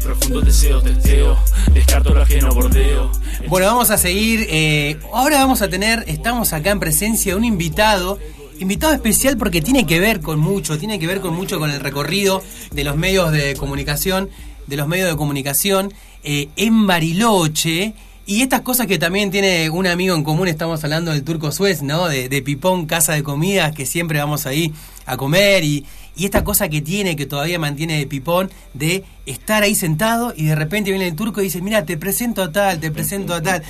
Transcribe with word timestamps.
profundo 0.00 0.40
deseo, 0.40 0.82
testeo, 0.82 1.38
descarto 1.72 2.14
lo 2.14 2.22
ajeno, 2.22 2.52
bordeo. 2.52 3.10
Bueno, 3.48 3.66
vamos 3.66 3.90
a 3.90 3.98
seguir. 3.98 4.46
eh, 4.50 4.98
ahora 5.12 5.38
vamos 5.38 5.62
a 5.62 5.68
tener, 5.68 6.04
estamos 6.06 6.52
acá 6.52 6.70
en 6.70 6.80
presencia 6.80 7.32
de 7.32 7.38
un 7.38 7.44
invitado. 7.44 8.18
Invitado 8.58 8.92
especial 8.92 9.38
porque 9.38 9.62
tiene 9.62 9.86
que 9.86 10.00
ver 10.00 10.20
con 10.20 10.38
mucho, 10.38 10.78
tiene 10.78 10.98
que 10.98 11.06
ver 11.06 11.20
con 11.20 11.34
mucho 11.34 11.58
con 11.58 11.70
el 11.70 11.80
recorrido 11.80 12.42
de 12.72 12.84
los 12.84 12.96
medios 12.96 13.32
de 13.32 13.54
comunicación, 13.56 14.28
de 14.66 14.76
los 14.76 14.86
medios 14.86 15.08
de 15.08 15.16
comunicación 15.16 15.94
eh, 16.22 16.48
en 16.56 16.86
Bariloche. 16.86 17.94
Y 18.26 18.42
estas 18.42 18.60
cosas 18.60 18.86
que 18.86 18.98
también 18.98 19.30
tiene 19.30 19.70
un 19.70 19.86
amigo 19.86 20.14
en 20.14 20.22
común, 20.22 20.46
estamos 20.46 20.84
hablando 20.84 21.10
del 21.10 21.24
Turco 21.24 21.50
Suez, 21.52 21.82
¿no? 21.82 22.06
De, 22.06 22.28
de 22.28 22.42
Pipón, 22.42 22.86
casa 22.86 23.14
de 23.14 23.22
comidas, 23.22 23.74
que 23.74 23.86
siempre 23.86 24.18
vamos 24.18 24.46
ahí 24.46 24.72
a 25.06 25.16
comer. 25.16 25.64
Y, 25.64 25.86
y 26.20 26.26
esta 26.26 26.44
cosa 26.44 26.68
que 26.68 26.82
tiene, 26.82 27.16
que 27.16 27.24
todavía 27.24 27.58
mantiene 27.58 27.96
de 27.96 28.06
Pipón, 28.06 28.50
de 28.74 29.04
estar 29.24 29.62
ahí 29.62 29.74
sentado 29.74 30.34
y 30.36 30.44
de 30.44 30.54
repente 30.54 30.90
viene 30.90 31.06
el 31.06 31.16
turco 31.16 31.40
y 31.40 31.44
dice, 31.44 31.62
mira, 31.62 31.86
te 31.86 31.96
presento 31.96 32.42
a 32.42 32.52
tal, 32.52 32.78
te 32.78 32.90
presento 32.90 33.32
a 33.32 33.40
tal. 33.40 33.62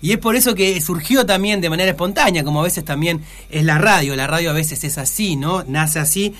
Y 0.00 0.12
es 0.12 0.18
por 0.18 0.36
eso 0.36 0.54
que 0.54 0.80
surgió 0.80 1.26
también 1.26 1.60
de 1.60 1.68
manera 1.68 1.90
espontánea, 1.90 2.44
como 2.44 2.60
a 2.60 2.62
veces 2.62 2.84
también 2.84 3.24
es 3.50 3.64
la 3.64 3.78
radio. 3.78 4.14
La 4.14 4.28
radio 4.28 4.50
a 4.50 4.52
veces 4.52 4.84
es 4.84 4.98
así, 4.98 5.34
¿no? 5.34 5.64
Nace 5.64 5.98
así. 5.98 6.32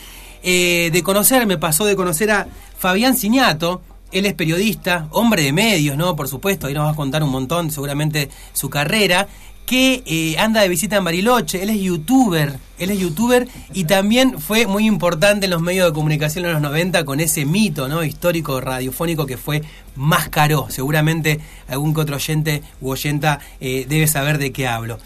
Eh, 0.44 0.90
de 0.92 1.02
conocer, 1.02 1.46
me 1.46 1.58
pasó 1.58 1.84
de 1.84 1.96
conocer 1.96 2.30
a 2.30 2.46
Fabián 2.78 3.16
Ciñato, 3.16 3.82
él 4.12 4.24
es 4.26 4.34
periodista, 4.34 5.08
hombre 5.10 5.42
de 5.42 5.52
medios, 5.52 5.96
¿no? 5.96 6.14
Por 6.14 6.28
supuesto, 6.28 6.68
ahí 6.68 6.74
nos 6.74 6.86
va 6.86 6.92
a 6.92 6.94
contar 6.94 7.24
un 7.24 7.30
montón, 7.30 7.72
seguramente, 7.72 8.30
su 8.52 8.70
carrera, 8.70 9.26
que 9.66 10.04
eh, 10.06 10.38
anda 10.38 10.62
de 10.62 10.68
visita 10.68 10.96
en 10.96 11.04
Bariloche, 11.04 11.62
él 11.62 11.70
es 11.70 11.80
youtuber, 11.80 12.56
él 12.78 12.90
es 12.90 12.98
youtuber 12.98 13.48
y 13.74 13.84
también 13.84 14.40
fue 14.40 14.66
muy 14.66 14.86
importante 14.86 15.46
en 15.46 15.50
los 15.50 15.60
medios 15.60 15.88
de 15.88 15.92
comunicación 15.92 16.46
en 16.46 16.52
los 16.52 16.62
90 16.62 17.04
con 17.04 17.18
ese 17.18 17.44
mito, 17.44 17.88
¿no? 17.88 18.04
Histórico 18.04 18.60
radiofónico 18.60 19.26
que 19.26 19.36
fue 19.36 19.62
Máscaro. 19.96 20.68
Seguramente 20.70 21.40
algún 21.66 21.94
que 21.94 22.00
otro 22.00 22.16
oyente 22.16 22.62
u 22.80 22.90
oyenta 22.90 23.40
eh, 23.60 23.86
debe 23.88 24.06
saber 24.06 24.38
de 24.38 24.52
qué 24.52 24.68
hablo. 24.68 24.98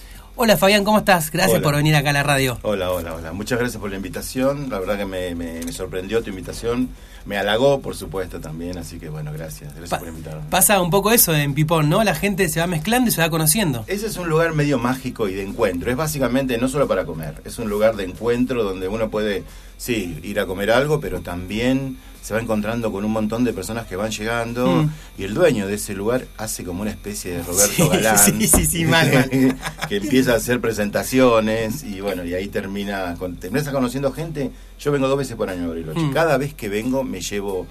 Hola 0.43 0.57
Fabián, 0.57 0.85
¿cómo 0.85 0.97
estás? 0.97 1.31
Gracias 1.31 1.57
Hola. 1.57 1.63
por 1.63 1.77
venir 1.77 1.95
acá 1.95 2.09
a 2.11 2.13
la 2.15 2.23
radio. 2.23 2.59
Hola, 2.63 2.91
hola, 2.93 3.13
hola. 3.15 3.33
Muchas 3.35 3.59
gracias 3.59 3.79
por 3.79 3.91
la 3.91 3.97
invitación. 3.97 4.71
La 4.71 4.79
verdad 4.79 4.97
que 4.97 5.05
me, 5.05 5.35
me- 5.35 5.61
me 5.63 5.71
sorprendió 5.71 6.23
tu 6.23 6.31
invitación. 6.31 6.89
Me 7.27 7.37
halagó, 7.37 7.83
por 7.83 7.95
supuesto, 7.95 8.41
también. 8.41 8.79
Así 8.79 8.99
que 8.99 9.11
bueno, 9.11 9.35
gracias. 9.35 9.69
Gracias 9.75 9.91
Pa- 9.91 9.99
por 9.99 10.09
invitarme. 10.09 10.41
pasa 10.49 10.81
un 10.81 10.89
poco 10.89 11.13
eso 11.13 11.35
en 11.35 11.53
Pipón, 11.53 11.91
¿no? 11.91 12.03
La 12.05 12.15
gente 12.15 12.49
se 12.49 12.59
va 12.59 12.67
mezclando 12.67 13.11
y 13.11 13.13
se 13.13 13.21
va 13.21 13.29
conociendo. 13.29 13.85
Ese 13.87 14.07
es 14.07 14.17
un 14.17 14.31
lugar 14.31 14.55
medio 14.55 14.79
mágico 14.79 15.29
y 15.29 15.35
de 15.35 15.43
encuentro. 15.43 15.91
Es 15.91 15.97
básicamente 15.99 16.57
no 16.57 16.69
solo 16.69 16.89
para 16.89 17.05
comer, 17.05 17.43
es 17.45 17.59
un 17.59 17.69
lugar 17.69 17.97
de 17.97 18.05
encuentro 18.05 18.65
donde 18.65 18.89
uno 18.89 19.11
puede, 19.11 19.45
sí, 19.77 20.19
ir 20.23 20.41
a 20.41 20.47
comer 20.47 20.71
algo, 20.71 21.01
pero 21.01 21.21
también 21.21 21.99
se 22.23 22.35
va 22.35 22.41
encontrando 22.41 22.93
con 22.93 23.03
un 23.07 23.13
montón 23.13 23.45
de 23.45 23.53
personas 23.55 23.87
que 23.87 23.97
van 23.97 24.11
llegando 24.11 24.67
Mm. 24.85 24.91
y 25.17 25.25
el 25.25 25.33
dueño 25.33 25.67
de 25.67 25.75
ese 25.77 25.95
lugar 25.95 26.27
hace 26.37 26.65
como 26.65 26.83
una 26.83 26.91
especie 26.91 27.33
de 27.39 27.43
Roberto 27.43 27.73
Sí, 27.75 27.89
Galán. 27.89 28.19
sí, 28.19 28.47
sí, 28.47 28.67
sí, 28.67 28.85
mal, 28.85 29.11
mal. 29.11 29.57
que 29.91 29.97
empieza 29.97 30.35
a 30.35 30.37
hacer 30.37 30.61
presentaciones 30.61 31.83
y 31.83 32.01
bueno, 32.01 32.25
y 32.25 32.33
ahí 32.33 32.47
termina, 32.47 33.17
con, 33.19 33.39
terminas 33.39 33.69
conociendo 33.71 34.13
gente. 34.13 34.53
Yo 34.79 34.93
vengo 34.93 35.09
dos 35.09 35.19
veces 35.19 35.35
por 35.35 35.51
año 35.51 35.65
a 35.65 35.67
Bariloche. 35.67 35.99
Mm. 35.99 36.13
Cada 36.13 36.39
vez 36.39 36.55
que 36.55 36.69
vengo 36.69 37.03
me 37.03 37.21
llevo 37.21 37.67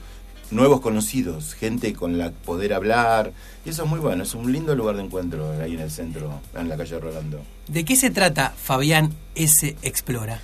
nuevos 0.52 0.82
conocidos, 0.82 1.54
gente 1.54 1.94
con 1.94 2.18
la 2.18 2.32
que 2.32 2.36
poder 2.44 2.74
hablar. 2.74 3.32
Y 3.66 3.70
eso 3.70 3.86
es 3.86 3.90
muy 3.90 4.02
bueno, 4.02 4.24
es 4.24 4.36
un 4.36 4.52
lindo 4.52 4.76
lugar 4.76 4.98
de 4.98 5.04
encuentro 5.04 5.50
ahí 5.62 5.76
en 5.76 5.80
el 5.80 5.92
centro, 5.92 6.42
en 6.54 6.68
la 6.68 6.76
calle 6.76 7.00
Rolando. 7.00 7.42
¿De 7.70 7.86
qué 7.86 7.96
se 7.96 8.10
trata 8.10 8.54
Fabián 8.62 9.14
S. 9.36 9.78
Explora? 9.82 10.42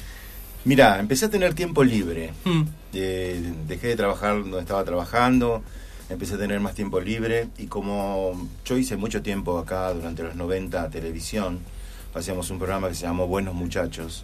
Mira, 0.64 0.98
empecé 0.98 1.26
a 1.26 1.30
tener 1.30 1.56
tiempo 1.56 1.84
libre. 1.84 2.32
Mm. 2.46 2.62
Eh, 2.94 3.54
dejé 3.68 3.88
de 3.88 3.96
trabajar 3.98 4.42
donde 4.42 4.60
estaba 4.62 4.86
trabajando, 4.86 5.62
empecé 6.10 6.36
a 6.36 6.38
tener 6.38 6.60
más 6.60 6.76
tiempo 6.76 7.00
libre 7.00 7.48
y 7.58 7.66
como 7.68 8.48
yo 8.66 8.78
hice 8.78 8.96
mucho 8.98 9.22
tiempo 9.22 9.58
acá 9.58 9.94
durante 9.94 10.24
los 10.24 10.36
90 10.36 10.90
televisión, 10.90 11.60
hacíamos 12.14 12.50
un 12.52 12.58
programa 12.60 12.88
que 12.90 12.96
se 12.96 13.04
llamó 13.06 13.28
Buenos 13.28 13.56
Muchachos 13.56 14.24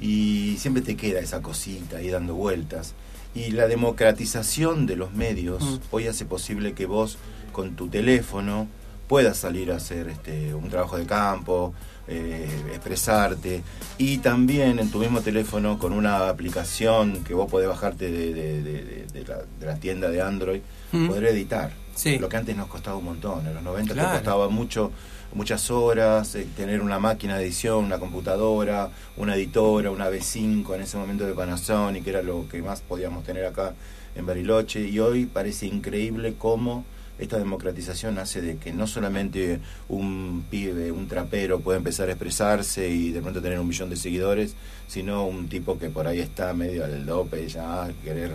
y 0.00 0.56
siempre 0.58 0.82
te 0.82 0.96
queda 0.96 1.20
esa 1.20 1.42
cosita 1.42 1.98
ahí 1.98 2.08
dando 2.08 2.34
vueltas. 2.34 2.94
Y 3.34 3.52
la 3.52 3.68
democratización 3.68 4.86
de 4.86 4.96
los 4.96 5.12
medios 5.12 5.62
Mm. 5.62 5.78
hoy 5.92 6.06
hace 6.08 6.24
posible 6.24 6.72
que 6.72 6.86
vos 6.86 7.18
con 7.52 7.76
tu 7.76 7.88
teléfono 7.88 8.66
puedas 9.10 9.36
salir 9.38 9.72
a 9.72 9.76
hacer 9.76 10.08
este, 10.08 10.54
un 10.54 10.68
trabajo 10.68 10.96
de 10.96 11.04
campo, 11.04 11.74
eh, 12.06 12.48
expresarte 12.72 13.62
y 13.98 14.18
también 14.18 14.78
en 14.78 14.88
tu 14.88 14.98
mismo 14.98 15.20
teléfono 15.20 15.78
con 15.80 15.92
una 15.92 16.28
aplicación 16.28 17.24
que 17.24 17.34
vos 17.34 17.50
podés 17.50 17.66
bajarte 17.68 18.08
de, 18.10 19.24
la, 19.26 19.38
de 19.58 19.66
la 19.66 19.74
tienda 19.80 20.08
de 20.10 20.22
Android, 20.22 20.60
Mm. 20.92 21.06
poder 21.08 21.24
editar. 21.26 21.70
Sí. 21.94 22.18
Lo 22.18 22.28
que 22.28 22.36
antes 22.36 22.56
nos 22.56 22.66
costaba 22.68 22.96
un 22.96 23.04
montón, 23.04 23.46
en 23.46 23.54
los 23.54 23.62
90 23.62 23.94
Claro. 23.94 24.08
te 24.10 24.14
costaba 24.16 24.48
mucho, 24.48 24.90
muchas 25.34 25.70
horas, 25.70 26.34
eh, 26.36 26.46
tener 26.56 26.80
una 26.80 26.98
máquina 27.00 27.36
de 27.36 27.44
edición, 27.44 27.84
una 27.84 27.98
computadora, 27.98 28.90
una 29.16 29.34
editora, 29.36 29.90
una 29.92 30.08
B5 30.08 30.74
en 30.74 30.82
ese 30.82 30.96
momento 30.96 31.26
de 31.26 31.32
Panasonic, 31.34 32.02
que 32.04 32.10
era 32.10 32.22
lo 32.22 32.48
que 32.48 32.60
más 32.62 32.80
podíamos 32.80 33.22
tener 33.24 33.44
acá 33.44 33.74
en 34.16 34.24
Bariloche, 34.26 34.80
y 34.88 34.98
hoy 35.00 35.26
parece 35.26 35.66
increíble 35.66 36.34
cómo 36.38 36.84
esta 37.20 37.38
democratización 37.38 38.18
hace 38.18 38.40
de 38.40 38.56
que 38.56 38.72
no 38.72 38.86
solamente 38.86 39.60
un 39.88 40.44
pibe, 40.50 40.90
un 40.90 41.06
trapero 41.06 41.60
puede 41.60 41.78
empezar 41.78 42.08
a 42.08 42.12
expresarse 42.12 42.88
y 42.88 43.10
de 43.12 43.20
pronto 43.20 43.40
tener 43.42 43.60
un 43.60 43.68
millón 43.68 43.90
de 43.90 43.96
seguidores, 43.96 44.54
sino 44.88 45.26
un 45.26 45.48
tipo 45.48 45.78
que 45.78 45.90
por 45.90 46.06
ahí 46.06 46.20
está 46.20 46.52
medio 46.54 46.84
al 46.84 47.04
dope 47.06 47.46
ya 47.48 47.84
a 47.84 47.92
querer 48.02 48.32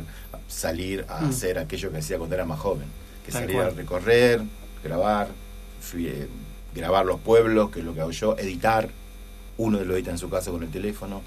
salir 0.47 1.05
a 1.09 1.21
Mm. 1.21 1.29
hacer 1.29 1.57
aquello 1.59 1.91
que 1.91 1.97
hacía 1.97 2.17
cuando 2.17 2.35
era 2.35 2.45
más 2.45 2.59
joven, 2.59 2.85
que 3.25 3.31
Tal 3.31 3.41
salir 3.43 3.55
cual. 3.55 3.67
a 3.67 3.71
recorrer, 3.71 4.41
grabar, 4.83 5.27
eh, 5.97 6.27
grabar 6.73 7.05
los 7.05 7.19
pueblos, 7.19 7.71
que 7.71 7.79
es 7.79 7.85
lo 7.85 7.93
que 7.93 8.01
hago 8.01 8.11
yo, 8.11 8.37
editar, 8.37 8.89
uno 9.57 9.79
lo 9.83 9.95
edita 9.95 10.11
en 10.11 10.17
su 10.17 10.29
casa 10.29 10.51
con 10.51 10.61
el 10.63 10.69
teléfono. 10.69 11.21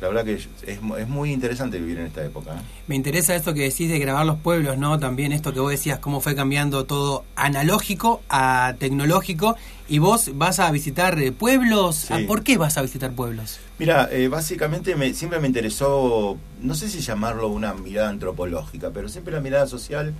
La 0.00 0.08
verdad 0.08 0.24
que 0.24 0.34
es, 0.34 0.48
es 0.66 0.80
mu- 0.80 0.96
es 0.96 1.06
muy 1.08 1.32
interesante 1.32 1.78
vivir 1.78 1.98
en 1.98 2.06
esta 2.06 2.24
época. 2.24 2.52
¿eh? 2.52 2.60
Me 2.86 2.94
interesa 2.94 3.34
esto 3.34 3.52
que 3.54 3.62
decís 3.62 3.88
de 3.90 3.98
grabar 3.98 4.24
los 4.24 4.38
pueblos, 4.38 4.78
¿no? 4.78 4.98
También 4.98 5.32
esto 5.32 5.52
que 5.52 5.60
vos 5.60 5.70
decías, 5.70 5.98
cómo 5.98 6.20
fue 6.20 6.34
cambiando 6.34 6.84
todo 6.86 7.24
analógico 7.36 8.22
a 8.28 8.74
tecnológico. 8.78 9.56
Y 9.88 9.98
vos 9.98 10.30
vas 10.34 10.58
a 10.60 10.70
visitar 10.72 11.18
eh, 11.20 11.30
pueblos. 11.32 11.96
Sí. 11.96 12.14
Ah, 12.14 12.18
¿Por 12.26 12.42
qué 12.42 12.58
vas 12.58 12.76
a 12.78 12.82
visitar 12.82 13.12
pueblos? 13.12 13.58
Mira, 13.78 14.08
eh, 14.10 14.28
básicamente 14.28 14.96
me, 14.96 15.12
siempre 15.14 15.38
me 15.40 15.46
interesó, 15.46 16.36
no 16.60 16.74
sé 16.74 16.88
si 16.88 17.00
llamarlo 17.00 17.48
una 17.48 17.72
mirada 17.74 18.08
antropológica, 18.08 18.90
pero 18.90 19.08
siempre 19.08 19.32
la 19.34 19.40
mirada 19.40 19.66
social 19.66 20.14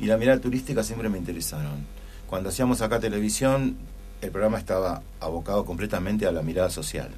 y 0.00 0.06
la 0.06 0.16
mirada 0.16 0.40
turística 0.40 0.82
siempre 0.82 1.08
me 1.08 1.18
interesaron. 1.18 1.86
Cuando 2.26 2.48
hacíamos 2.48 2.80
acá 2.80 2.98
televisión, 2.98 3.76
el 4.22 4.30
programa 4.30 4.58
estaba 4.58 5.02
abocado 5.20 5.64
completamente 5.64 6.26
a 6.26 6.32
la 6.32 6.42
mirada 6.42 6.70
social. 6.70 7.10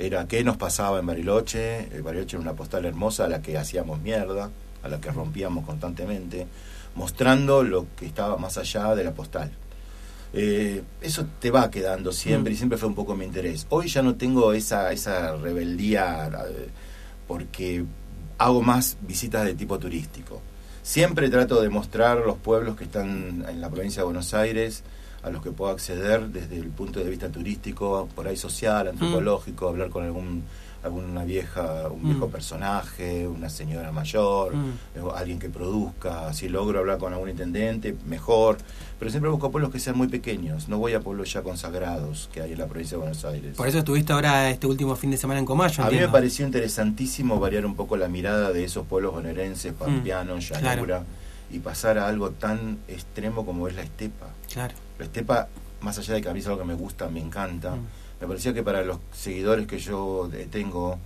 Era 0.00 0.26
qué 0.26 0.42
nos 0.42 0.56
pasaba 0.56 0.98
en 0.98 1.04
Bariloche, 1.06 1.80
eh, 1.80 2.00
Bariloche 2.02 2.36
era 2.36 2.42
una 2.42 2.54
postal 2.54 2.86
hermosa 2.86 3.26
a 3.26 3.28
la 3.28 3.42
que 3.42 3.58
hacíamos 3.58 4.00
mierda, 4.00 4.50
a 4.82 4.88
la 4.88 4.98
que 4.98 5.10
rompíamos 5.10 5.66
constantemente, 5.66 6.46
mostrando 6.94 7.62
lo 7.62 7.86
que 7.96 8.06
estaba 8.06 8.38
más 8.38 8.56
allá 8.56 8.94
de 8.94 9.04
la 9.04 9.12
postal. 9.12 9.50
Eh, 10.32 10.82
eso 11.02 11.26
te 11.38 11.50
va 11.50 11.70
quedando 11.70 12.12
siempre 12.12 12.52
Mm. 12.52 12.54
y 12.54 12.56
siempre 12.56 12.78
fue 12.78 12.88
un 12.88 12.94
poco 12.94 13.14
mi 13.14 13.26
interés. 13.26 13.66
Hoy 13.68 13.88
ya 13.88 14.00
no 14.00 14.14
tengo 14.14 14.54
esa, 14.54 14.90
esa 14.90 15.36
rebeldía 15.36 16.28
eh, 16.48 16.68
porque 17.28 17.84
hago 18.38 18.62
más 18.62 18.96
visitas 19.02 19.44
de 19.44 19.54
tipo 19.54 19.78
turístico. 19.78 20.40
Siempre 20.82 21.28
trato 21.28 21.60
de 21.60 21.68
mostrar 21.68 22.18
los 22.18 22.38
pueblos 22.38 22.74
que 22.76 22.84
están 22.84 23.44
en 23.46 23.60
la 23.60 23.68
provincia 23.68 24.00
de 24.00 24.04
Buenos 24.06 24.32
Aires, 24.32 24.82
a 25.22 25.30
los 25.30 25.42
que 25.42 25.50
puedo 25.50 25.70
acceder 25.70 26.28
desde 26.28 26.56
el 26.56 26.68
punto 26.68 27.00
de 27.00 27.10
vista 27.10 27.28
turístico, 27.28 28.08
por 28.14 28.26
ahí 28.26 28.36
social, 28.36 28.88
antropológico, 28.88 29.68
hablar 29.68 29.90
con 29.90 30.04
algún 30.04 30.42
alguna 30.82 31.24
vieja, 31.24 31.88
un 31.90 32.02
viejo 32.04 32.28
Mm. 32.28 32.30
personaje, 32.30 33.28
una 33.28 33.50
señora 33.50 33.92
mayor, 33.92 34.56
Mm. 34.56 34.70
eh, 34.94 35.00
alguien 35.14 35.38
que 35.38 35.50
produzca, 35.50 36.32
si 36.32 36.48
logro 36.48 36.78
hablar 36.78 36.96
con 36.96 37.12
algún 37.12 37.28
intendente, 37.28 37.94
mejor, 38.06 38.56
pero 38.98 39.10
siempre 39.10 39.30
busco 39.30 39.50
pueblos 39.50 39.70
que 39.70 39.78
sean 39.78 39.98
muy 39.98 40.08
pequeños, 40.08 40.70
no 40.70 40.78
voy 40.78 40.94
a 40.94 41.00
pueblos 41.00 41.30
ya 41.34 41.42
consagrados 41.42 42.30
que 42.32 42.40
hay 42.40 42.52
en 42.52 42.58
la 42.60 42.66
provincia 42.66 42.96
de 42.96 43.00
Buenos 43.02 43.22
Aires. 43.26 43.56
Por 43.58 43.68
eso 43.68 43.76
estuviste 43.80 44.14
ahora 44.14 44.48
este 44.48 44.66
último 44.66 44.96
fin 44.96 45.10
de 45.10 45.18
semana 45.18 45.38
en 45.40 45.44
Comayo. 45.44 45.82
a 45.82 45.84
mí 45.84 45.90
me 45.90 45.96
entiendo. 45.98 46.12
pareció 46.12 46.46
interesantísimo 46.46 47.38
variar 47.38 47.66
un 47.66 47.74
poco 47.76 47.98
la 47.98 48.08
mirada 48.08 48.50
de 48.50 48.64
esos 48.64 48.86
pueblos 48.86 49.12
bonaerenses, 49.12 49.74
pampeanos, 49.74 50.46
claro. 50.48 50.64
llanura, 50.64 51.04
y 51.50 51.58
pasar 51.58 51.98
a 51.98 52.08
algo 52.08 52.30
tan 52.30 52.78
extremo 52.88 53.44
como 53.44 53.68
es 53.68 53.74
la 53.74 53.82
estepa. 53.82 54.28
Claro. 54.50 54.72
La 55.00 55.06
estepa, 55.06 55.48
más 55.80 55.98
allá 55.98 56.14
de 56.14 56.22
que 56.22 56.28
a 56.28 56.32
mí 56.34 56.40
es 56.40 56.46
algo 56.46 56.58
que 56.60 56.64
me 56.66 56.74
gusta, 56.74 57.08
me 57.08 57.20
encanta, 57.20 57.74
Mm. 57.74 57.86
me 58.20 58.26
parecía 58.28 58.52
que 58.54 58.62
para 58.62 58.82
los 58.84 58.98
seguidores 59.12 59.66
que 59.66 59.78
yo 59.78 60.28
eh, 60.32 60.46
tengo 60.50 60.98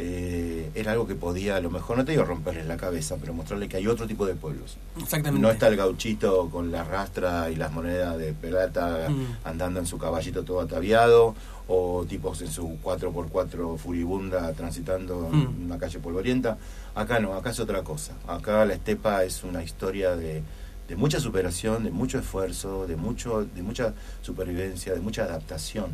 eh, 0.00 0.70
era 0.76 0.92
algo 0.92 1.08
que 1.08 1.16
podía, 1.16 1.56
a 1.56 1.60
lo 1.60 1.70
mejor, 1.70 1.96
no 1.96 2.04
te 2.04 2.12
digo 2.12 2.22
romperles 2.24 2.66
la 2.66 2.76
cabeza, 2.76 3.16
pero 3.20 3.34
mostrarle 3.34 3.68
que 3.68 3.78
hay 3.78 3.88
otro 3.88 4.06
tipo 4.06 4.26
de 4.26 4.34
pueblos. 4.36 4.76
Exactamente. 4.96 5.40
No 5.42 5.50
está 5.50 5.66
el 5.66 5.74
gauchito 5.76 6.48
con 6.50 6.70
la 6.70 6.84
rastra 6.84 7.50
y 7.50 7.56
las 7.56 7.72
monedas 7.72 8.16
de 8.16 8.32
plata 8.32 9.08
Mm. 9.08 9.38
andando 9.48 9.80
en 9.80 9.86
su 9.86 9.98
caballito 9.98 10.44
todo 10.44 10.60
ataviado, 10.60 11.34
o 11.66 12.04
tipos 12.08 12.40
en 12.42 12.50
su 12.52 12.78
4x4 12.80 13.76
furibunda 13.76 14.52
transitando 14.52 15.30
Mm. 15.32 15.40
en 15.40 15.64
una 15.64 15.78
calle 15.78 15.98
polvorienta. 15.98 16.58
Acá 16.94 17.18
no, 17.18 17.34
acá 17.34 17.50
es 17.50 17.58
otra 17.58 17.82
cosa. 17.82 18.12
Acá 18.28 18.64
la 18.66 18.74
estepa 18.74 19.24
es 19.24 19.42
una 19.42 19.64
historia 19.64 20.14
de 20.14 20.42
de 20.88 20.96
mucha 20.96 21.20
superación, 21.20 21.84
de 21.84 21.90
mucho 21.90 22.18
esfuerzo, 22.18 22.86
de 22.86 22.96
mucho, 22.96 23.44
de 23.44 23.62
mucha 23.62 23.92
supervivencia, 24.22 24.94
de 24.94 25.00
mucha 25.00 25.24
adaptación. 25.24 25.90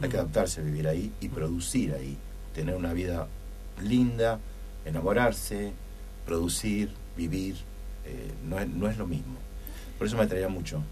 Hay 0.00 0.08
que 0.10 0.16
adaptarse 0.18 0.60
a 0.60 0.64
vivir 0.64 0.86
ahí 0.88 1.10
y 1.20 1.28
producir 1.28 1.94
ahí, 1.94 2.16
tener 2.54 2.74
una 2.76 2.92
vida 2.92 3.26
linda, 3.82 4.38
enamorarse, 4.84 5.72
producir, 6.26 6.90
vivir, 7.16 7.56
eh, 8.04 8.30
no, 8.48 8.58
es, 8.58 8.68
no 8.68 8.88
es 8.88 8.98
lo 8.98 9.06
mismo. 9.06 9.34
Por 9.98 10.06
eso 10.06 10.16
me 10.16 10.24
atraía 10.24 10.48
mucho. 10.48 10.82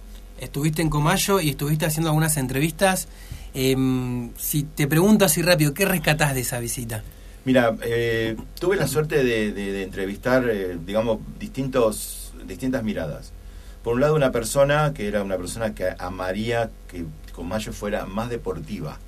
Estuviste 0.40 0.82
en 0.82 0.88
Comayo 0.90 1.38
y 1.40 1.50
estuviste 1.50 1.84
haciendo 1.86 2.08
algunas 2.08 2.36
entrevistas. 2.38 3.08
Em, 3.52 4.30
si 4.36 4.62
te 4.64 4.86
pregunto 4.88 5.24
así 5.24 5.42
rápido, 5.42 5.74
¿qué 5.74 5.84
rescatás 5.84 6.34
de 6.34 6.40
esa 6.40 6.58
visita? 6.58 7.02
Mira, 7.44 7.76
eh, 7.82 8.36
tuve 8.58 8.76
la 8.76 8.88
suerte 8.88 9.22
de, 9.22 9.52
de- 9.52 9.72
de 9.72 9.82
entrevistar, 9.82 10.48
eh, 10.48 10.78
digamos, 10.84 11.18
distintos, 11.38 12.23
distintas 12.46 12.82
miradas. 12.82 13.32
Por 13.82 13.94
un 13.94 14.00
lado, 14.00 14.14
una 14.14 14.32
persona 14.32 14.92
que 14.94 15.06
era 15.08 15.22
una 15.22 15.36
persona 15.36 15.74
que 15.74 15.94
amaría 15.98 16.70
que 16.88 17.04
Comayo 17.32 17.72
fuera 17.72 18.06
más 18.06 18.30
deportiva. 18.30 18.98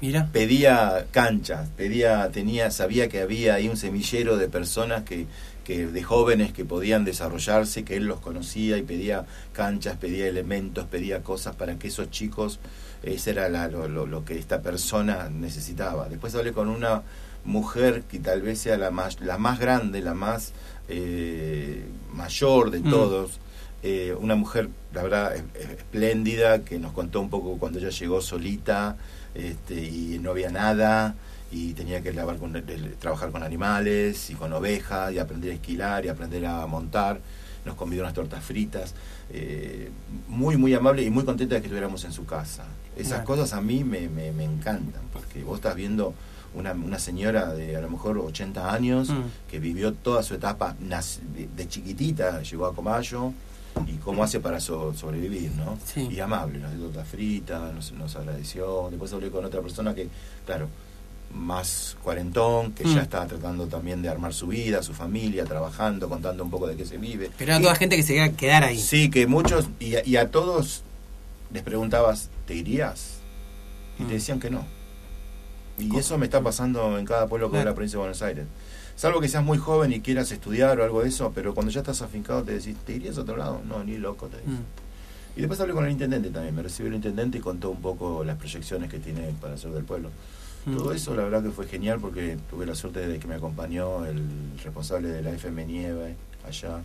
Mira. 0.00 0.28
Pedía 0.32 1.06
canchas, 1.10 1.68
pedía, 1.76 2.30
tenía, 2.30 2.70
sabía 2.70 3.08
que 3.08 3.20
había 3.20 3.54
ahí 3.54 3.68
un 3.68 3.76
semillero 3.76 4.36
de 4.36 4.48
personas 4.48 5.02
que, 5.02 5.26
que 5.64 5.86
de 5.86 6.02
jóvenes 6.02 6.52
que 6.52 6.64
podían 6.64 7.04
desarrollarse, 7.04 7.84
que 7.84 7.96
él 7.96 8.04
los 8.04 8.20
conocía 8.20 8.78
y 8.78 8.82
pedía 8.82 9.26
canchas, 9.52 9.96
pedía 9.96 10.28
elementos, 10.28 10.86
pedía 10.86 11.22
cosas 11.22 11.56
para 11.56 11.78
que 11.78 11.88
esos 11.88 12.10
chicos, 12.10 12.60
ese 13.02 13.30
era 13.30 13.48
la- 13.48 13.68
lo, 13.68 13.88
lo- 13.88 14.06
lo 14.06 14.24
que 14.24 14.38
esta 14.38 14.60
persona 14.62 15.28
necesitaba. 15.30 16.08
Después 16.08 16.34
hablé 16.34 16.52
con 16.52 16.68
una 16.68 17.02
mujer 17.44 18.02
que 18.02 18.18
tal 18.18 18.42
vez 18.42 18.58
sea 18.60 18.76
la 18.76 18.90
más, 18.90 19.20
la 19.20 19.38
más 19.38 19.58
grande, 19.58 20.00
la 20.02 20.14
más 20.14 20.52
eh, 20.90 21.84
mayor 22.12 22.70
de 22.70 22.80
Mm. 22.80 22.90
todos, 22.90 23.40
eh, 23.82 24.14
una 24.18 24.34
mujer, 24.34 24.68
la 24.94 25.02
verdad, 25.02 25.36
es- 25.36 25.44
es 25.54 25.70
espléndida, 25.78 26.64
que 26.64 26.78
nos 26.78 26.92
contó 26.92 27.20
un 27.20 27.28
poco 27.30 27.58
cuando 27.58 27.78
ella 27.78 27.90
llegó 27.90 28.20
solita 28.20 28.96
este, 29.34 29.74
y 29.84 30.18
no 30.20 30.30
había 30.30 30.50
nada 30.50 31.14
y 31.52 31.74
tenía 31.74 32.00
que 32.02 32.12
lavar 32.12 32.38
con, 32.38 32.56
el- 32.56 32.94
trabajar 32.98 33.30
con 33.30 33.42
animales 33.42 34.30
y 34.30 34.34
con 34.34 34.52
ovejas 34.52 35.12
y 35.12 35.18
aprender 35.18 35.50
a 35.52 35.54
esquilar 35.54 36.04
y 36.04 36.08
aprender 36.08 36.44
a 36.46 36.66
montar. 36.66 37.20
Nos 37.64 37.76
convidó 37.76 38.02
unas 38.02 38.14
tortas 38.14 38.42
fritas. 38.42 38.94
eh, 39.30 39.90
muy, 40.26 40.56
muy 40.56 40.72
amable 40.72 41.02
y 41.02 41.10
muy 41.10 41.22
contenta 41.24 41.54
de 41.56 41.60
que 41.60 41.66
estuviéramos 41.66 42.02
en 42.04 42.12
su 42.12 42.24
casa. 42.24 42.64
Esas 42.98 43.12
Claro. 43.20 43.24
cosas 43.26 43.52
a 43.54 43.60
mí 43.60 43.84
me, 43.84 44.08
me, 44.08 44.32
me 44.32 44.44
encantan, 44.44 45.02
porque 45.12 45.42
vos 45.42 45.56
estás 45.56 45.74
viendo 45.76 46.12
una, 46.54 46.72
una 46.72 46.98
señora 46.98 47.52
de 47.54 47.76
a 47.76 47.80
lo 47.80 47.88
mejor 47.90 48.18
80 48.18 48.72
años 48.72 49.08
Mm. 49.10 49.22
que 49.50 49.58
vivió 49.60 49.92
toda 49.94 50.22
su 50.22 50.34
etapa 50.34 50.74
de, 50.80 51.48
de 51.56 51.68
chiquitita, 51.68 52.42
llegó 52.42 52.66
a 52.66 52.74
Comayo 52.74 53.32
y 53.86 53.92
cómo 53.98 54.24
hace 54.24 54.40
para 54.40 54.58
so- 54.60 54.92
sobrevivir, 54.94 55.52
¿no? 55.52 55.78
Sí. 55.84 56.08
Y 56.10 56.18
amable, 56.20 56.58
nos 56.58 56.72
dio 56.74 56.86
torta 56.86 57.04
frita, 57.04 57.70
nos, 57.72 57.92
nos 57.92 58.16
agradeció. 58.16 58.88
Después 58.90 59.12
hablé 59.12 59.30
con 59.30 59.44
otra 59.44 59.60
persona 59.60 59.94
que, 59.94 60.08
claro, 60.46 60.68
más 61.34 61.96
cuarentón, 62.02 62.72
que 62.72 62.84
Mm. 62.84 62.94
ya 62.94 63.02
estaba 63.02 63.26
tratando 63.26 63.66
también 63.66 64.00
de 64.02 64.08
armar 64.08 64.32
su 64.32 64.46
vida, 64.48 64.82
su 64.82 64.94
familia, 64.94 65.44
trabajando, 65.44 66.08
contando 66.08 66.42
un 66.42 66.50
poco 66.50 66.66
de 66.66 66.74
qué 66.76 66.86
se 66.86 66.96
vive. 66.96 67.30
Pero 67.36 67.52
era 67.52 67.60
Y- 67.60 67.62
toda 67.62 67.74
gente 67.76 67.96
que 67.96 68.02
se 68.02 68.14
quería 68.14 68.32
quedar 68.32 68.64
ahí. 68.64 68.78
Sí, 68.80 69.10
que 69.10 69.26
muchos, 69.26 69.66
y 69.78 69.94
y 70.10 70.16
a 70.16 70.30
todos 70.30 70.82
les 71.52 71.62
preguntabas, 71.62 72.30
¿te 72.48 72.54
irías? 72.54 73.18
Y 73.98 74.02
Mm. 74.04 74.06
te 74.08 74.12
decían 74.14 74.40
que 74.40 74.50
no. 74.50 74.64
Y 75.78 75.94
eso 75.96 76.18
me 76.18 76.24
está 76.26 76.40
pasando 76.42 76.98
en 76.98 77.04
cada 77.04 77.28
pueblo 77.28 77.50
que 77.50 77.56
a 77.56 77.60
la 77.60 77.62
Claro. 77.64 77.74
provincia 77.76 77.96
de 77.98 78.00
Buenos 78.00 78.22
Aires. 78.22 78.46
Salvo 78.96 79.20
que 79.20 79.28
seas 79.28 79.44
muy 79.44 79.58
joven 79.58 79.92
y 79.92 80.00
quieras 80.00 80.32
estudiar 80.32 80.80
o 80.80 80.82
algo 80.84 81.02
de 81.02 81.08
eso, 81.10 81.30
pero 81.32 81.54
cuando 81.54 81.70
ya 81.70 81.80
estás 81.80 82.02
afincado 82.02 82.42
te 82.42 82.52
decís, 82.54 82.74
¿te 82.84 82.96
irías 82.96 83.16
a 83.18 83.20
otro 83.20 83.36
lado? 83.36 83.60
No, 83.68 83.84
ni 83.84 83.96
loco 83.98 84.26
te 84.26 84.38
dicen. 84.38 84.54
Mm. 84.54 85.36
Y 85.36 85.40
después 85.42 85.60
hablé 85.60 85.72
con 85.74 85.84
el 85.84 85.92
intendente 85.92 86.30
también, 86.30 86.52
me 86.56 86.62
recibió 86.64 86.88
el 86.88 86.96
intendente 86.96 87.38
y 87.38 87.40
contó 87.40 87.70
un 87.70 87.80
poco 87.80 88.24
las 88.24 88.36
proyecciones 88.38 88.90
que 88.90 88.98
tiene 88.98 89.32
para 89.40 89.54
hacer 89.54 89.70
del 89.70 89.84
pueblo. 89.84 90.08
Mm. 90.66 90.76
Todo 90.76 90.92
eso 90.92 91.14
la 91.14 91.22
verdad 91.22 91.44
que 91.44 91.50
fue 91.50 91.66
genial 91.68 92.00
porque 92.00 92.36
tuve 92.50 92.66
la 92.66 92.74
suerte 92.74 93.06
de 93.06 93.20
que 93.20 93.28
me 93.28 93.36
acompañó 93.36 94.04
el 94.04 94.20
responsable 94.64 95.08
de 95.10 95.22
la 95.22 95.30
FM 95.30 95.64
Nieve 95.66 96.16
allá 96.46 96.80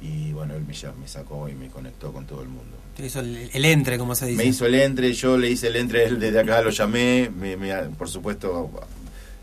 y 0.00 0.32
bueno, 0.32 0.54
él 0.54 0.62
me, 0.62 0.74
me 1.00 1.08
sacó 1.08 1.48
y 1.48 1.54
me 1.54 1.68
conectó 1.68 2.12
con 2.12 2.26
todo 2.26 2.42
el 2.42 2.48
mundo. 2.48 2.76
Te 2.96 3.06
hizo 3.06 3.20
el, 3.20 3.50
el 3.52 3.64
entre, 3.64 3.98
como 3.98 4.14
se 4.14 4.26
dice. 4.26 4.42
Me 4.42 4.48
hizo 4.48 4.66
el 4.66 4.74
entre, 4.74 5.12
yo 5.12 5.36
le 5.38 5.50
hice 5.50 5.68
el 5.68 5.76
entre, 5.76 6.04
él 6.04 6.18
desde 6.18 6.40
acá 6.40 6.60
lo 6.62 6.70
llamé, 6.70 7.30
me- 7.34 7.56
me- 7.56 7.74
por 7.98 8.08
supuesto 8.08 8.70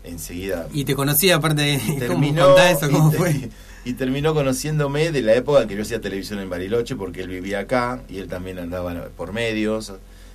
enseguida 0.04 0.68
Y 0.72 0.84
te 0.84 0.94
conocía 0.94 1.36
aparte. 1.36 1.80
¿Cómo 1.86 1.98
terminó 1.98 2.46
contá 2.46 2.70
eso? 2.70 2.90
¿Cómo 2.90 3.12
y, 3.12 3.16
fue? 3.16 3.50
y 3.84 3.92
terminó 3.94 4.34
conociéndome 4.34 5.10
de 5.12 5.22
la 5.22 5.34
época 5.34 5.62
en 5.62 5.68
que 5.68 5.76
yo 5.76 5.82
hacía 5.82 6.00
televisión 6.00 6.38
en 6.40 6.50
Bariloche 6.50 6.96
porque 6.96 7.22
él 7.22 7.28
vivía 7.28 7.60
acá 7.60 8.02
y 8.08 8.18
él 8.18 8.28
también 8.28 8.58
andaba 8.58 9.08
por 9.16 9.32
medios 9.32 9.92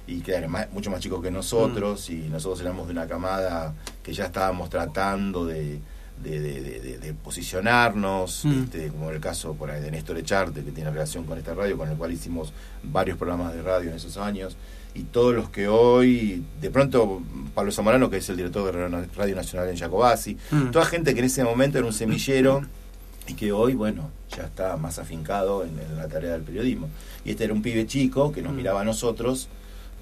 y 0.08 0.20
que 0.22 0.34
era 0.36 0.48
más- 0.48 0.72
mucho 0.74 0.90
más 0.92 1.00
chico 1.00 1.22
que 1.22 1.32
nosotros 1.32 2.10
y 2.10 2.16
nosotros 2.30 2.60
éramos 2.62 2.88
de 2.88 2.94
una 2.94 3.08
camada 3.08 3.74
que 4.04 4.14
ya 4.14 4.26
estábamos 4.26 4.70
tratando 4.70 5.46
de, 5.46 5.80
de, 6.22 6.40
de- 6.40 6.62
de- 6.62 6.80
de- 6.80 6.98
de 7.00 7.14
posicionarnos, 7.14 8.46
Mm. 8.46 8.64
este, 8.64 8.88
como 8.90 9.10
el 9.12 9.20
caso 9.20 9.54
por 9.54 9.72
ahí 9.72 9.82
de 9.82 9.92
Néstor 9.92 10.18
Echarte 10.18 10.64
que 10.64 10.72
tiene 10.72 10.90
relación 10.92 11.24
con 11.26 11.38
esta 11.38 11.54
radio 11.54 11.78
con 11.78 11.90
el 11.90 11.98
cual 11.98 12.12
hicimos 12.12 12.54
varios 12.84 13.18
programas 13.18 13.54
de 13.54 13.62
radio 13.62 13.90
en 13.90 13.96
esos 13.96 14.18
años 14.18 14.56
y 14.96 15.04
todos 15.04 15.34
los 15.34 15.50
que 15.50 15.68
hoy, 15.68 16.44
de 16.62 16.70
pronto 16.70 17.22
Pablo 17.56 17.72
Zamorano 17.72 18.10
que 18.10 18.18
es 18.18 18.30
el 18.30 18.38
director 18.38 18.72
de 18.76 19.08
Radio 19.16 19.36
Nacional 19.36 19.70
en 19.70 19.78
Jacobasi, 19.78 20.38
Mm. 20.52 20.72
toda 20.72 20.86
gente 20.86 21.14
que 21.14 21.20
en 21.20 21.26
ese 21.26 21.44
momento 21.44 21.78
era 21.78 21.88
un 21.88 21.94
semillero 21.94 22.62
y 23.28 23.34
que 23.36 23.52
hoy, 23.52 23.74
bueno, 23.74 24.10
ya 24.36 24.44
está 24.44 24.76
más 24.78 25.00
afincado 25.00 25.64
en, 25.64 25.80
en 25.80 25.96
la 25.98 26.08
tarea 26.10 26.34
del 26.34 26.42
periodismo. 26.42 26.90
Y 27.24 27.32
este 27.32 27.46
era 27.46 27.54
un 27.54 27.62
pibe 27.62 27.88
chico 27.88 28.32
que 28.34 28.42
nos 28.42 28.52
Mm. 28.54 28.56
miraba 28.58 28.82
a 28.82 28.84
nosotros, 28.84 29.48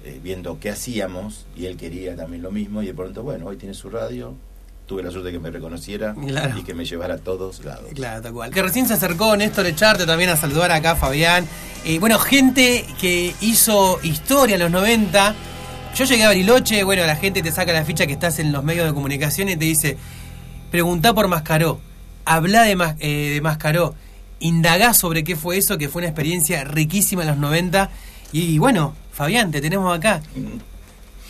eh, 0.04 0.18
viendo 0.22 0.58
qué 0.58 0.70
hacíamos, 0.70 1.46
y 1.56 1.66
él 1.66 1.76
quería 1.76 2.16
también 2.16 2.42
lo 2.42 2.50
mismo, 2.50 2.82
y 2.82 2.86
de 2.86 2.94
pronto, 2.94 3.22
bueno, 3.22 3.46
hoy 3.46 3.56
tiene 3.56 3.74
su 3.74 3.88
radio, 3.90 4.34
tuve 4.86 5.02
la 5.02 5.10
suerte 5.10 5.28
de 5.28 5.32
que 5.34 5.38
me 5.38 5.50
reconociera 5.50 6.14
Claro. 6.14 6.58
y 6.58 6.62
que 6.62 6.74
me 6.74 6.84
llevara 6.84 7.14
a 7.14 7.18
todos 7.18 7.64
lados. 7.64 7.86
Claro, 7.94 8.20
tal 8.22 8.32
cual. 8.32 8.50
Que 8.50 8.62
recién 8.62 8.86
se 8.86 8.94
acercó 8.94 9.36
Néstor 9.36 9.66
Echarte 9.66 10.04
también 10.06 10.30
a 10.30 10.36
saludar 10.36 10.70
acá 10.72 10.96
Fabián. 10.96 11.46
Eh, 11.84 11.98
bueno, 11.98 12.18
gente 12.18 12.84
que 13.00 13.34
hizo 13.40 13.98
historia 14.02 14.54
en 14.54 14.60
los 14.60 14.70
90. 14.70 15.34
Yo 15.94 16.04
llegué 16.04 16.24
a 16.24 16.28
Bariloche, 16.28 16.84
bueno, 16.84 17.04
la 17.06 17.16
gente 17.16 17.42
te 17.42 17.50
saca 17.52 17.72
la 17.72 17.84
ficha 17.84 18.06
que 18.06 18.12
estás 18.14 18.38
en 18.38 18.52
los 18.52 18.64
medios 18.64 18.86
de 18.86 18.94
comunicación 18.94 19.48
y 19.48 19.56
te 19.56 19.64
dice, 19.64 19.96
preguntá 20.70 21.12
por 21.14 21.28
Mascaró, 21.28 21.80
habla 22.24 22.62
de, 22.62 22.76
Mas- 22.76 22.96
eh, 23.00 23.30
de 23.34 23.40
Mascaró, 23.40 23.94
indagá 24.40 24.94
sobre 24.94 25.22
qué 25.24 25.36
fue 25.36 25.58
eso, 25.58 25.78
que 25.78 25.88
fue 25.88 26.00
una 26.00 26.08
experiencia 26.08 26.64
riquísima 26.64 27.22
en 27.22 27.28
los 27.28 27.36
90. 27.38 27.90
Y, 28.32 28.56
bueno, 28.58 28.94
Fabián, 29.12 29.50
te 29.50 29.60
tenemos 29.60 29.94
acá. 29.96 30.22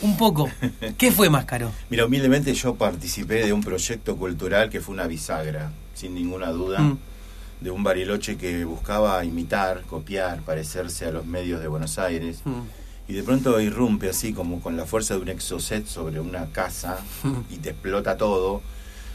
Un 0.02 0.16
poco. 0.16 0.50
¿Qué 0.98 1.12
fue 1.12 1.30
Mascaró? 1.30 1.70
Mira, 1.90 2.04
humildemente 2.06 2.52
yo 2.54 2.74
participé 2.74 3.44
de 3.46 3.52
un 3.52 3.62
proyecto 3.62 4.16
cultural 4.16 4.68
que 4.68 4.80
fue 4.80 4.94
una 4.94 5.06
bisagra, 5.06 5.70
sin 5.94 6.14
ninguna 6.14 6.50
duda, 6.50 6.80
Mm. 6.80 6.98
de 7.60 7.70
un 7.70 7.82
bariloche 7.84 8.36
que 8.36 8.64
buscaba 8.64 9.24
imitar, 9.24 9.82
copiar, 9.82 10.40
parecerse 10.42 11.06
a 11.06 11.12
los 11.12 11.24
medios 11.26 11.60
de 11.60 11.68
Buenos 11.68 11.98
Aires. 11.98 12.40
Mm. 12.44 12.60
Y 13.08 13.14
de 13.14 13.22
pronto 13.22 13.60
irrumpe 13.60 14.08
así 14.08 14.32
como 14.32 14.60
con 14.60 14.76
la 14.76 14.86
fuerza 14.86 15.14
de 15.14 15.20
un 15.20 15.28
exocet 15.28 15.86
sobre 15.86 16.18
una 16.20 16.46
casa 16.46 16.98
y 17.50 17.56
te 17.58 17.70
explota 17.70 18.16
todo. 18.16 18.62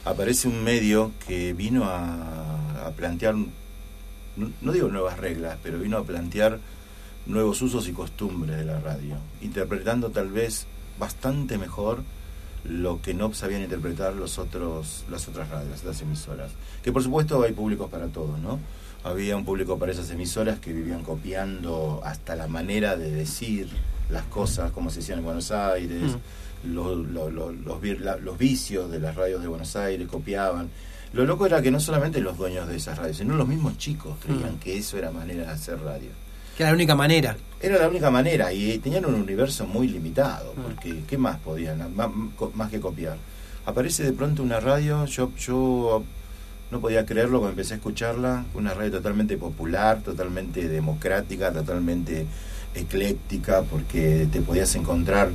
Aparece 0.06 0.48
un 0.48 0.64
medio 0.64 1.12
que 1.28 1.52
vino 1.54 1.84
a, 1.84 2.86
a 2.88 2.92
plantear, 2.92 3.36
no, 3.36 4.52
no 4.62 4.72
digo 4.72 4.88
nuevas 4.88 5.18
reglas, 5.18 5.58
pero 5.62 5.80
vino 5.80 5.98
a 5.98 6.04
plantear 6.06 6.60
nuevos 7.26 7.62
usos 7.62 7.90
y 7.90 7.92
costumbres 7.92 8.56
de 8.58 8.64
la 8.64 8.80
radio, 8.80 9.18
interpretando 9.42 10.10
tal 10.12 10.30
vez 10.32 10.66
bastante 11.00 11.58
mejor 11.58 12.04
lo 12.64 13.02
que 13.02 13.14
no 13.14 13.34
sabían 13.34 13.62
interpretar 13.62 14.14
los 14.14 14.38
otros, 14.40 15.06
las 15.10 15.28
otras 15.28 15.50
radios, 15.50 15.72
las 15.72 15.80
otras 15.82 16.02
emisoras. 16.02 16.52
Que 16.84 16.92
por 16.92 17.04
supuesto 17.04 17.42
hay 17.44 17.54
públicos 17.54 17.90
para 17.90 18.08
todos, 18.08 18.40
¿no? 18.40 18.60
Había 19.04 19.38
un 19.38 19.46
público 19.46 19.78
para 19.80 19.92
esas 19.92 20.10
emisoras 20.10 20.60
que 20.60 20.74
vivían 20.74 21.04
copiando 21.04 22.02
hasta 22.04 22.36
la 22.36 22.48
manera 22.48 22.98
de 22.98 23.12
decir 23.12 23.70
las 24.10 24.24
cosas, 24.24 24.72
como 24.72 24.90
se 24.90 25.00
decían 25.00 25.20
en 25.20 25.26
Buenos 25.26 25.52
Aires, 25.52 26.14
los, 26.66 26.98
los, 27.08 27.32
los, 27.32 27.54
los 28.22 28.38
vicios 28.38 28.92
de 28.92 29.00
las 29.00 29.16
radios 29.16 29.42
de 29.42 29.48
Buenos 29.48 29.76
Aires, 29.76 30.08
copiaban. 30.08 30.70
Lo 31.14 31.26
loco 31.26 31.46
era 31.46 31.62
que 31.62 31.72
no 31.72 31.80
solamente 31.80 32.20
los 32.20 32.38
dueños 32.38 32.68
de 32.68 32.76
esas 32.76 32.98
radios, 32.98 33.18
sino 33.18 33.36
los 33.38 33.48
mismos 33.48 33.78
chicos 33.78 34.18
creían 34.22 34.56
Mm. 34.56 34.60
que 34.60 34.78
eso 34.78 34.98
era 34.98 35.12
manera 35.12 35.44
de 35.44 35.52
hacer 35.52 35.80
radio. 35.80 36.10
Que 36.58 36.64
era 36.64 36.72
la 36.72 36.76
única 36.76 36.96
manera. 36.96 37.38
Era 37.62 37.78
la 37.80 37.88
única 37.88 38.12
manera 38.12 38.54
y 38.54 38.78
tenían 38.78 39.06
un 39.06 39.16
universo 39.16 39.66
muy 39.66 39.88
limitado, 39.88 40.54
Mm. 40.56 40.62
porque 40.62 41.04
¿qué 41.08 41.18
más 41.18 41.38
podían? 41.40 41.80
Má- 41.96 42.12
co- 42.36 42.52
Más, 42.56 42.70
que 42.70 42.80
copiar. 42.80 43.18
Aparece 43.66 44.04
de 44.04 44.14
pronto 44.14 44.44
una 44.44 44.60
radio, 44.60 45.06
yo, 45.06 45.32
yo 45.38 46.04
no 46.72 46.80
podía 46.80 47.06
creerlo 47.06 47.40
cuando 47.40 47.52
empecé 47.52 47.74
a 47.74 47.78
escucharla, 47.78 48.46
una 48.54 48.74
radio 48.74 48.92
totalmente 48.92 49.38
popular, 49.38 50.02
totalmente 50.04 50.68
democrática, 50.68 51.52
totalmente 51.52 52.28
ecléctica, 52.76 53.64
porque 53.64 54.28
te 54.32 54.42
podías 54.42 54.76
encontrar 54.76 55.30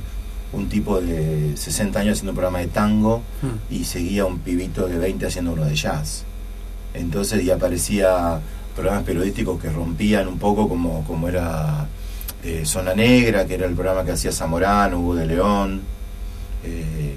un 0.53 0.69
tipo 0.69 1.01
de 1.01 1.57
60 1.57 1.99
años 1.99 2.13
haciendo 2.13 2.31
un 2.31 2.35
programa 2.37 2.59
de 2.59 2.67
tango 2.67 3.21
Mm. 3.41 3.73
y 3.73 3.83
seguía 3.83 4.25
un 4.25 4.39
pibito 4.39 4.87
de 4.87 4.97
20 4.97 5.25
haciendo 5.25 5.51
uno 5.53 5.65
de 5.65 5.75
jazz. 5.75 6.23
Entonces, 6.93 7.43
y 7.43 7.49
aparecía 7.51 8.39
programas 8.75 9.03
periodísticos 9.03 9.59
que 9.61 9.69
rompían 9.69 10.27
un 10.27 10.37
poco 10.39 10.69
como, 10.69 11.03
como 11.05 11.27
era 11.27 11.87
eh, 12.43 12.63
Zona 12.65 12.93
Negra, 12.93 13.45
que 13.45 13.55
era 13.55 13.65
el 13.65 13.73
programa 13.73 14.03
que 14.03 14.11
hacía 14.11 14.31
Zamorano, 14.31 14.99
Hugo 14.99 15.15
de 15.15 15.25
León. 15.25 15.81
Eh, 16.63 17.15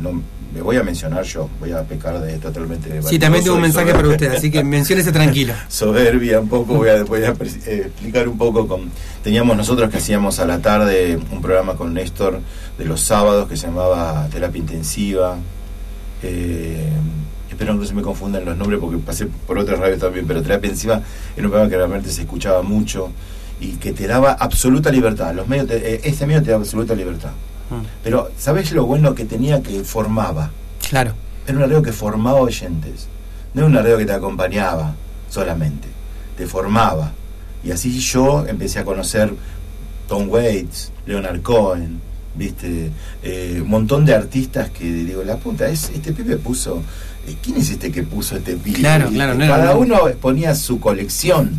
no, 0.00 0.22
me 0.54 0.62
voy 0.62 0.76
a 0.76 0.84
mencionar 0.84 1.24
yo, 1.24 1.50
voy 1.58 1.72
a 1.72 1.82
pecar 1.82 2.20
de 2.20 2.38
totalmente... 2.38 3.02
Sí, 3.02 3.18
también 3.18 3.42
tengo 3.42 3.56
un 3.56 3.62
mensaje 3.62 3.92
para 3.92 4.06
usted, 4.06 4.32
así 4.32 4.50
que 4.52 4.62
menciónese 4.62 5.10
tranquilo. 5.10 5.52
Soberbia 5.68 6.38
un 6.38 6.48
poco, 6.48 6.74
voy 6.74 6.90
a, 6.90 7.02
voy 7.02 7.24
a 7.24 7.30
eh, 7.30 7.82
explicar 7.86 8.28
un 8.28 8.38
poco. 8.38 8.68
con 8.68 8.90
Teníamos 9.22 9.56
nosotros 9.56 9.90
que 9.90 9.96
hacíamos 9.96 10.38
a 10.38 10.46
la 10.46 10.60
tarde 10.60 11.18
un 11.32 11.42
programa 11.42 11.74
con 11.74 11.92
Néstor 11.92 12.40
de 12.78 12.84
los 12.84 13.00
sábados 13.00 13.48
que 13.48 13.56
se 13.56 13.66
llamaba 13.66 14.28
Terapia 14.30 14.60
Intensiva. 14.60 15.36
Eh, 16.22 16.88
espero 17.50 17.72
que 17.72 17.80
no 17.80 17.84
se 17.84 17.94
me 17.94 18.02
confundan 18.02 18.44
los 18.44 18.56
nombres 18.56 18.78
porque 18.80 18.98
pasé 18.98 19.26
por 19.26 19.58
otras 19.58 19.80
radios 19.80 19.98
también, 19.98 20.24
pero 20.24 20.40
Terapia 20.40 20.68
Intensiva 20.68 21.02
era 21.36 21.46
un 21.46 21.50
programa 21.50 21.68
que 21.68 21.76
realmente 21.76 22.10
se 22.10 22.22
escuchaba 22.22 22.62
mucho 22.62 23.10
y 23.60 23.72
que 23.76 23.92
te 23.92 24.06
daba 24.06 24.32
absoluta 24.32 24.90
libertad. 24.90 25.34
Los 25.34 25.48
medios 25.48 25.68
te, 25.68 25.94
eh, 25.94 26.00
este 26.04 26.26
medio 26.26 26.42
te 26.42 26.50
da 26.50 26.56
absoluta 26.56 26.94
libertad. 26.94 27.30
Mm. 27.70 27.86
Pero, 28.02 28.30
¿sabes 28.36 28.72
lo 28.72 28.86
bueno 28.86 29.14
que 29.14 29.24
tenía 29.24 29.62
que 29.62 29.84
formaba? 29.84 30.50
Claro. 30.88 31.14
Era 31.46 31.56
un 31.56 31.62
radio 31.62 31.82
que 31.82 31.92
formaba 31.92 32.40
oyentes. 32.40 33.08
No 33.54 33.62
era 33.62 33.66
un 33.68 33.74
radio 33.74 33.98
que 33.98 34.06
te 34.06 34.12
acompañaba 34.12 34.94
solamente. 35.30 35.88
Te 36.36 36.46
formaba. 36.46 37.12
Y 37.62 37.70
así 37.70 37.98
yo 37.98 38.46
empecé 38.46 38.80
a 38.80 38.84
conocer 38.84 39.32
Tom 40.08 40.28
Waits, 40.28 40.92
Leonard 41.06 41.40
Cohen, 41.42 42.00
viste, 42.34 42.90
eh, 43.22 43.60
un 43.62 43.68
montón 43.68 44.04
de 44.04 44.14
artistas 44.14 44.70
que 44.70 44.84
digo, 44.84 45.22
la 45.24 45.36
puta, 45.36 45.68
es, 45.68 45.90
este 45.94 46.12
pibe 46.12 46.36
puso, 46.36 46.82
eh, 47.26 47.36
¿quién 47.42 47.56
es 47.56 47.70
este 47.70 47.90
que 47.90 48.02
puso 48.02 48.36
este 48.36 48.56
pibe? 48.56 48.80
Claro, 48.80 49.08
claro, 49.08 49.38
Cada 49.38 49.76
uno 49.76 49.98
ponía 50.20 50.54
su 50.54 50.80
colección 50.80 51.52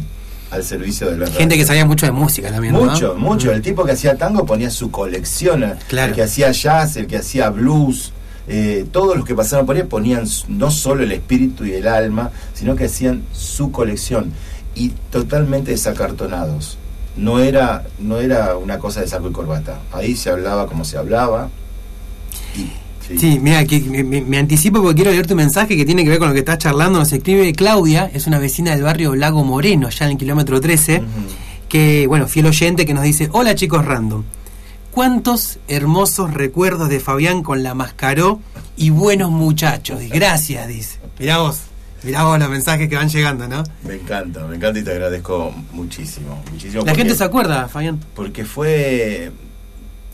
al 0.55 0.63
servicio 0.63 1.09
de 1.09 1.17
la 1.17 1.27
Gente 1.27 1.57
que 1.57 1.65
sabía 1.65 1.85
mucho 1.85 2.05
de 2.05 2.11
música 2.11 2.51
también. 2.51 2.73
Mucho, 2.73 3.15
mucho. 3.15 3.51
El 3.51 3.61
tipo 3.61 3.85
que 3.85 3.91
hacía 3.91 4.17
tango 4.17 4.45
ponía 4.45 4.69
su 4.69 4.91
colección. 4.91 5.63
El 5.63 6.13
que 6.13 6.23
hacía 6.23 6.51
jazz, 6.51 6.95
el 6.97 7.07
que 7.07 7.17
hacía 7.17 7.49
blues. 7.49 8.13
Eh, 8.47 8.85
todos 8.91 9.15
los 9.17 9.25
que 9.25 9.33
pasaron 9.33 9.65
por 9.65 9.75
ahí 9.75 9.83
ponían 9.83 10.25
no 10.47 10.69
solo 10.69 11.03
el 11.03 11.11
espíritu 11.11 11.65
y 11.65 11.73
el 11.73 11.87
alma, 11.87 12.31
sino 12.53 12.75
que 12.75 12.85
hacían 12.85 13.23
su 13.31 13.71
colección. 13.71 14.33
Y 14.75 14.89
totalmente 15.09 15.71
desacartonados. 15.71 16.77
No 17.15 17.39
era, 17.39 17.85
no 17.99 18.19
era 18.19 18.57
una 18.57 18.77
cosa 18.79 19.01
de 19.01 19.07
saco 19.07 19.29
y 19.29 19.31
corbata. 19.31 19.79
Ahí 19.93 20.15
se 20.15 20.29
hablaba 20.29 20.67
como 20.67 20.83
se 20.83 20.97
hablaba. 20.97 21.49
Y 22.55 22.71
Sí, 23.07 23.39
mira, 23.39 23.63
que 23.65 23.79
me, 23.81 24.37
anticipo 24.37 24.81
porque 24.81 24.95
quiero 24.95 25.11
leer 25.11 25.27
tu 25.27 25.35
mensaje 25.35 25.77
que 25.77 25.85
tiene 25.85 26.03
que 26.03 26.09
ver 26.09 26.19
con 26.19 26.29
lo 26.29 26.33
que 26.33 26.39
estás 26.39 26.57
charlando. 26.57 26.99
Nos 26.99 27.13
escribe 27.13 27.53
Claudia, 27.53 28.09
es 28.13 28.25
una 28.25 28.39
vecina 28.39 28.71
del 28.71 28.83
barrio 28.83 29.15
Lago 29.15 29.43
Moreno, 29.43 29.89
ya 29.89 30.05
en 30.05 30.11
el 30.11 30.17
kilómetro 30.17 30.59
13, 30.59 31.03
que, 31.69 32.07
bueno, 32.07 32.27
fiel 32.27 32.47
oyente 32.47 32.85
que 32.85 32.93
nos 32.93 33.03
dice, 33.03 33.29
hola 33.31 33.53
chicos 33.53 33.85
random, 33.85 34.23
¿cuántos 34.91 35.59
hermosos 35.67 36.33
recuerdos 36.33 36.89
de 36.89 36.99
Fabián 36.99 37.43
con 37.43 37.61
la 37.61 37.75
mascaró 37.75 38.39
y 38.75 38.89
buenos 38.89 39.29
muchachos? 39.29 39.99
Gracias, 40.09 40.67
dice. 40.67 40.99
Mirá 41.19 41.37
vos. 41.37 41.61
Mirá 42.03 42.23
vos 42.23 42.39
los 42.39 42.49
mensajes 42.49 42.87
que 42.87 42.95
van 42.95 43.09
llegando, 43.09 43.47
¿no? 43.47 43.63
Me 43.83 43.95
encanta, 43.95 44.45
me 44.45 44.55
encanta 44.57 44.79
y 44.79 44.83
te 44.83 44.91
agradezco 44.91 45.53
muchísimo. 45.71 46.43
muchísimo 46.51 46.85
la 46.85 46.93
gente 46.93 47.15
se 47.15 47.23
acuerda, 47.23 47.67
Fabián. 47.67 47.99
Porque 48.15 48.45
fue. 48.45 49.31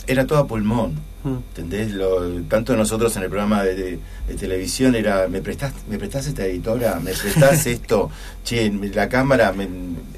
Era 0.08 0.26
todo 0.26 0.40
a 0.40 0.48
pulmón 0.48 1.11
¿Entendés? 1.24 1.92
Lo, 1.92 2.42
tanto 2.44 2.76
nosotros 2.76 3.16
en 3.16 3.24
el 3.24 3.30
programa 3.30 3.64
de, 3.64 4.00
televisión 4.40 4.96
era, 4.96 5.28
¿me 5.28 5.42
prestás, 5.42 5.74
¿me 5.88 6.00
prestás 6.00 6.26
esta 6.28 6.46
editora? 6.46 7.00
¿Me 7.00 7.12
prestás 7.12 7.66
esto? 7.68 8.10
Che, 8.44 8.72
la 8.94 9.08
cámara, 9.08 9.54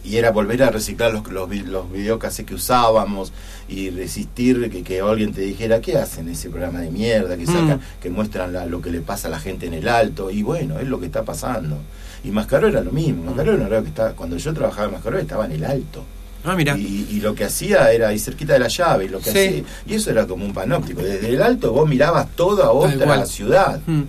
y 0.04 0.18
era 0.18 0.32
volver 0.32 0.64
a 0.64 0.70
reciclar 0.70 1.14
los, 1.14 1.30
los, 1.30 1.50
los 1.50 2.36
que 2.46 2.54
usábamos 2.54 3.34
y 3.68 3.90
resistir 3.90 4.70
que, 4.70 4.84
que, 4.84 5.02
alguien 5.02 5.34
te 5.34 5.42
dijera, 5.42 5.82
¿qué 5.82 5.98
hacen 5.98 6.30
ese 6.30 6.50
programa 6.50 6.80
de 6.80 6.92
mierda 6.92 7.36
que 7.38 7.46
sacan, 7.46 7.82
que 8.02 8.10
muestran 8.10 8.54
lo 8.70 8.82
que 8.82 8.92
le 8.92 9.02
pasa 9.02 9.28
a 9.28 9.32
la 9.32 9.40
gente 9.40 9.66
en 9.66 9.74
el 9.74 9.88
alto? 9.90 10.32
Y 10.32 10.42
bueno, 10.42 10.80
es 10.80 10.88
lo 10.88 11.00
que 11.00 11.08
está 11.08 11.24
pasando. 11.24 11.78
Y 12.24 12.32
Mascaró 12.32 12.68
era 12.70 12.82
lo 12.82 12.92
mismo, 12.92 13.24
Mascaró 13.26 13.54
era 13.56 13.82
que 13.82 13.90
está, 13.90 14.14
cuando 14.14 14.38
yo 14.38 14.54
trabajaba 14.54 14.88
en 14.88 14.94
Mascaró 14.94 15.20
estaba 15.20 15.46
en 15.46 15.52
el 15.52 15.66
alto. 15.66 16.06
Ah, 16.44 16.56
mira. 16.56 16.78
Y, 16.78 17.20
lo 17.22 17.36
que 17.36 17.46
hacía 17.46 17.92
era 17.92 18.10
ahí 18.10 18.20
cerquita 18.20 18.54
de 18.54 18.60
la 18.60 18.68
llave, 18.68 19.06
y 19.06 19.08
lo 19.08 19.20
que 19.20 19.30
hacía, 19.30 19.64
y 19.86 19.94
eso 19.94 20.12
era 20.12 20.28
como 20.28 20.46
un 20.46 20.54
panóptico. 20.54 21.02
Desde 21.02 21.30
el 21.30 21.42
alto 21.42 21.72
vos 21.72 21.88
mirabas 21.88 22.30
toda 22.36 22.72
otra 22.72 23.26
ciudad. 23.26 23.80
Mm. 23.86 24.04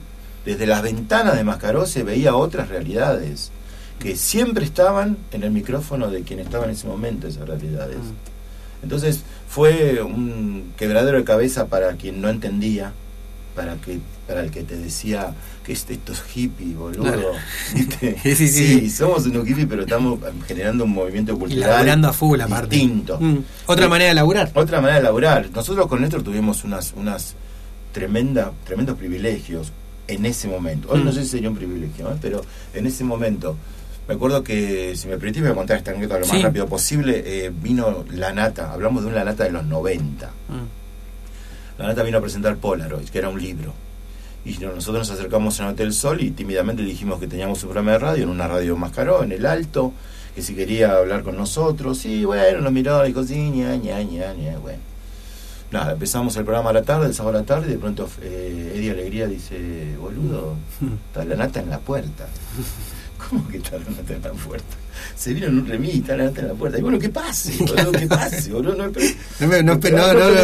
Desde 0.45 0.67
las 0.67 0.83
ventanas 0.83 1.37
de 1.37 1.45
Mascaró 1.45 1.87
se 1.87 2.03
veía 2.03 2.37
otras 2.37 2.69
realidades 2.69 3.51
que 3.99 4.17
siempre 4.17 4.65
estaban 4.65 5.17
en 5.33 5.45
el 5.45 5.51
micrófono 5.51 6.11
de 6.11 6.23
quien 6.23 6.41
estaba 6.41 6.65
en 6.65 6.73
ese 6.73 6.87
momento 6.87 7.27
esas 7.27 7.49
realidades. 7.49 7.97
Mm. 7.97 8.83
Entonces 8.83 9.23
fue 9.49 10.03
un 10.03 10.75
quebradero 10.77 11.17
de 11.17 11.25
cabeza 11.25 11.67
para 11.69 11.95
quien 11.95 12.21
no 12.21 12.29
entendía, 12.29 12.93
para 13.55 13.77
que 13.77 14.01
para 14.27 14.41
el 14.41 14.51
que 14.51 14.63
te 14.63 14.77
decía 14.77 15.35
que 15.65 15.73
es 15.73 15.87
estos 15.89 16.23
hippies, 16.23 16.77
boludo. 16.77 17.33
Sí, 18.23 18.35
sí, 18.35 18.49
sí. 18.49 18.91
somos 18.91 19.27
unos 19.27 19.47
hippies, 19.47 19.67
pero 19.69 19.83
estamos 19.83 20.19
generando 20.47 20.85
un 20.85 20.93
movimiento 20.93 21.39
cultural 21.39 22.05
a 22.05 22.13
full, 22.13 22.41
distinto. 22.69 23.19
Mm. 23.21 23.39
Otra 23.67 23.89
manera 23.89 24.09
de 24.09 24.15
laburar. 24.15 24.51
Otra 24.55 24.81
manera 24.81 24.99
de 24.99 25.05
laburar. 25.05 25.51
Nosotros 25.55 25.87
con 25.87 26.01
Néstor 26.01 26.23
tuvimos 26.23 26.65
unas, 26.65 26.93
unas 26.97 27.35
tremenda, 27.93 28.53
tremendos 28.65 28.97
privilegios 28.97 29.73
en 30.09 30.27
ese 30.27 30.49
momento. 30.49 30.89
Hoy 30.91 31.03
no 31.03 31.11
mm. 31.11 31.15
sé 31.15 31.23
si 31.23 31.29
sería 31.29 31.49
un 31.49 31.57
privilegio, 31.57 32.11
¿eh? 32.11 32.17
pero 32.21 32.43
en 32.73 32.87
ese 32.87 33.05
momento. 33.05 33.57
Me 34.07 34.17
acuerdo 34.17 34.45
que, 34.45 34.95
si 34.97 35.09
me 35.09 35.17
permitís, 35.17 35.41
voy 35.41 35.53
a 35.53 35.55
contar 35.55 35.79
esta 35.79 35.91
anécdota 35.91 36.19
lo 36.19 36.27
más 36.27 36.43
rápido 36.43 36.67
posible. 36.67 37.23
Eh, 37.25 37.51
vino 37.51 38.05
La 38.13 38.35
Nata, 38.35 38.71
hablamos 38.71 39.03
de 39.03 39.09
una 39.09 39.25
Nata 39.25 39.45
de 39.45 39.51
los 39.51 39.65
90. 39.65 40.27
Mm. 40.27 40.84
La 41.79 41.87
Nata 41.87 42.03
vino 42.03 42.19
a 42.19 42.21
presentar 42.21 42.57
Polaroid, 42.57 43.09
que 43.09 43.19
era 43.19 43.29
un 43.29 43.41
libro 43.41 43.73
y 44.45 44.59
nosotros 44.59 45.09
nos 45.09 45.11
acercamos 45.11 45.59
en 45.61 45.67
Hotel 45.67 45.93
Sol 45.93 46.21
y 46.21 46.31
tímidamente 46.31 46.83
le 46.83 46.91
dijimos 46.91 47.19
que 47.19 47.27
teníamos 47.27 47.63
un 47.63 47.71
programa 47.71 47.93
de 47.93 47.99
radio 47.99 48.25
en 48.25 48.29
una 48.29 48.47
radio 48.47 48.77
más 48.77 48.93
caro, 48.93 49.23
en 49.23 49.33
el 49.33 49.47
alto, 49.47 49.93
que 50.35 50.43
si 50.43 50.55
quería 50.55 50.97
hablar 50.97 51.23
con 51.23 51.37
nosotros. 51.37 51.99
Sí, 51.99 52.25
bueno, 52.25 52.61
nos 52.61 52.73
miró 52.73 53.03
y 53.05 53.09
dijo, 53.09 53.25
sí, 53.25 53.37
ña, 53.51 53.75
ña, 53.77 54.03
ña, 54.03 54.35
ña, 54.35 54.59
bueno. 54.59 54.81
Nada, 55.71 55.93
empezamos 55.93 56.37
el 56.37 56.45
programa 56.45 56.71
a 56.71 56.73
la 56.75 56.83
tarde, 56.83 57.07
el 57.07 57.15
sábado 57.15 57.39
a 57.39 57.41
la 57.41 57.47
tarde, 57.47 57.69
y 57.69 57.71
de 57.73 57.79
pronto 57.79 58.09
eh, 58.21 58.75
Eddie 58.77 58.91
Alegría 58.91 59.27
dice, 59.27 59.97
boludo, 59.99 60.57
está 61.09 61.25
la 61.25 61.37
nata 61.37 61.61
en 61.61 61.71
la 61.71 61.79
puerta. 61.79 62.27
¿Cómo 63.29 63.49
que 63.49 63.59
está 63.59 63.79
la 63.79 63.85
nata 63.85 64.15
en 64.15 64.23
la 64.23 64.33
puerta? 64.33 64.77
se 65.17 65.33
vino 65.35 65.47
en 65.47 65.59
un 65.59 65.67
remis, 65.67 65.97
está 65.97 66.17
la 66.17 66.27
en 66.27 66.49
la 66.49 66.55
puerta. 66.55 66.79
Y 66.79 66.83
bueno, 66.83 66.99
¿qué 66.99 67.09
pase? 67.09 67.57
Boludo, 67.59 67.93
¿Qué 67.93 68.07
pase? 68.07 68.51
Boludo? 68.53 68.75
No, 68.75 68.89
no, 68.89 68.93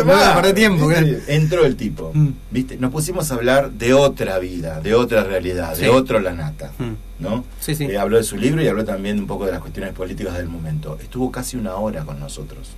no, 0.04 0.42
no, 0.42 0.54
tiempo. 0.54 0.90
Entró 1.26 1.64
el 1.64 1.76
tipo, 1.76 2.12
mm. 2.14 2.28
¿viste? 2.50 2.76
Nos 2.76 2.90
pusimos 2.90 3.30
a 3.30 3.34
hablar 3.34 3.70
de 3.72 3.94
otra 3.94 4.38
vida, 4.38 4.80
de 4.80 4.94
otra 4.94 5.24
realidad, 5.24 5.76
de 5.76 5.88
otro 5.88 6.20
Lanata, 6.20 6.72
mm. 6.78 7.22
¿no? 7.22 7.44
Sí, 7.60 7.74
sí. 7.74 7.84
Eh, 7.84 7.98
habló 7.98 8.16
de 8.16 8.24
su 8.24 8.36
libro 8.36 8.62
y 8.62 8.68
habló 8.68 8.84
también 8.84 9.18
un 9.18 9.26
poco 9.26 9.46
de 9.46 9.52
las 9.52 9.60
cuestiones 9.60 9.92
políticas 9.92 10.36
del 10.36 10.48
momento. 10.48 10.98
Estuvo 11.02 11.30
casi 11.30 11.56
una 11.56 11.74
hora 11.76 12.04
con 12.04 12.18
nosotros. 12.20 12.70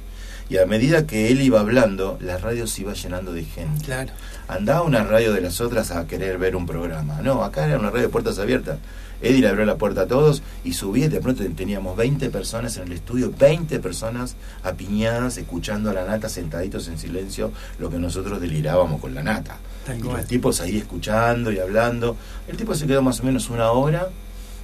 Y 0.49 0.59
a 0.59 0.67
medida 0.67 1.07
que 1.07 1.31
él 1.31 1.41
iba 1.41 1.61
hablando, 1.61 2.19
la 2.21 2.39
radio 2.39 2.67
se 2.67 2.83
iba 2.83 2.93
llenando 2.93 3.33
de 3.33 3.45
gente. 3.45 3.85
Claro. 3.85 4.13
Andaba 4.49 4.83
una 4.83 5.03
radio 5.05 5.33
de 5.33 5.41
las 5.41 5.61
otras 5.61 5.91
a 5.91 6.07
querer 6.07 6.39
ver 6.39 6.57
un 6.57 6.67
programa. 6.67 7.23
No, 7.23 7.43
acá 7.43 7.67
era 7.67 7.79
una 7.79 7.91
radio 7.91 8.03
de 8.03 8.09
puertas 8.09 8.39
abiertas. 8.39 8.79
Eddie 9.23 9.41
le 9.41 9.49
abrió 9.49 9.65
la 9.65 9.77
puerta 9.77 10.03
a 10.03 10.07
todos 10.07 10.43
y 10.65 10.73
subí, 10.73 11.07
de 11.07 11.21
pronto 11.21 11.45
teníamos 11.55 11.97
20 11.97 12.29
personas 12.31 12.77
en 12.77 12.85
el 12.85 12.93
estudio, 12.93 13.33
20 13.39 13.79
personas 13.79 14.35
apiñadas, 14.65 15.39
escuchando 15.39 15.91
a 15.91 15.95
la 15.95 16.05
nata, 16.05 16.29
sentaditos 16.29 16.89
en 16.89 16.99
silencio, 16.99 17.53
lo 17.79 17.89
que 17.89 17.99
nosotros 17.99 18.41
delirábamos 18.41 19.01
con 19.01 19.15
la 19.15 19.23
nata. 19.23 19.59
Y 19.97 20.03
los 20.03 20.27
tipos 20.27 20.61
ahí 20.61 20.79
escuchando 20.79 21.51
y 21.51 21.59
hablando. 21.59 22.17
El 22.49 22.57
tipo 22.57 22.75
se 22.75 22.87
quedó 22.87 23.03
más 23.03 23.21
o 23.21 23.25
menos 23.25 23.49
una 23.49 23.71
hora. 23.71 24.09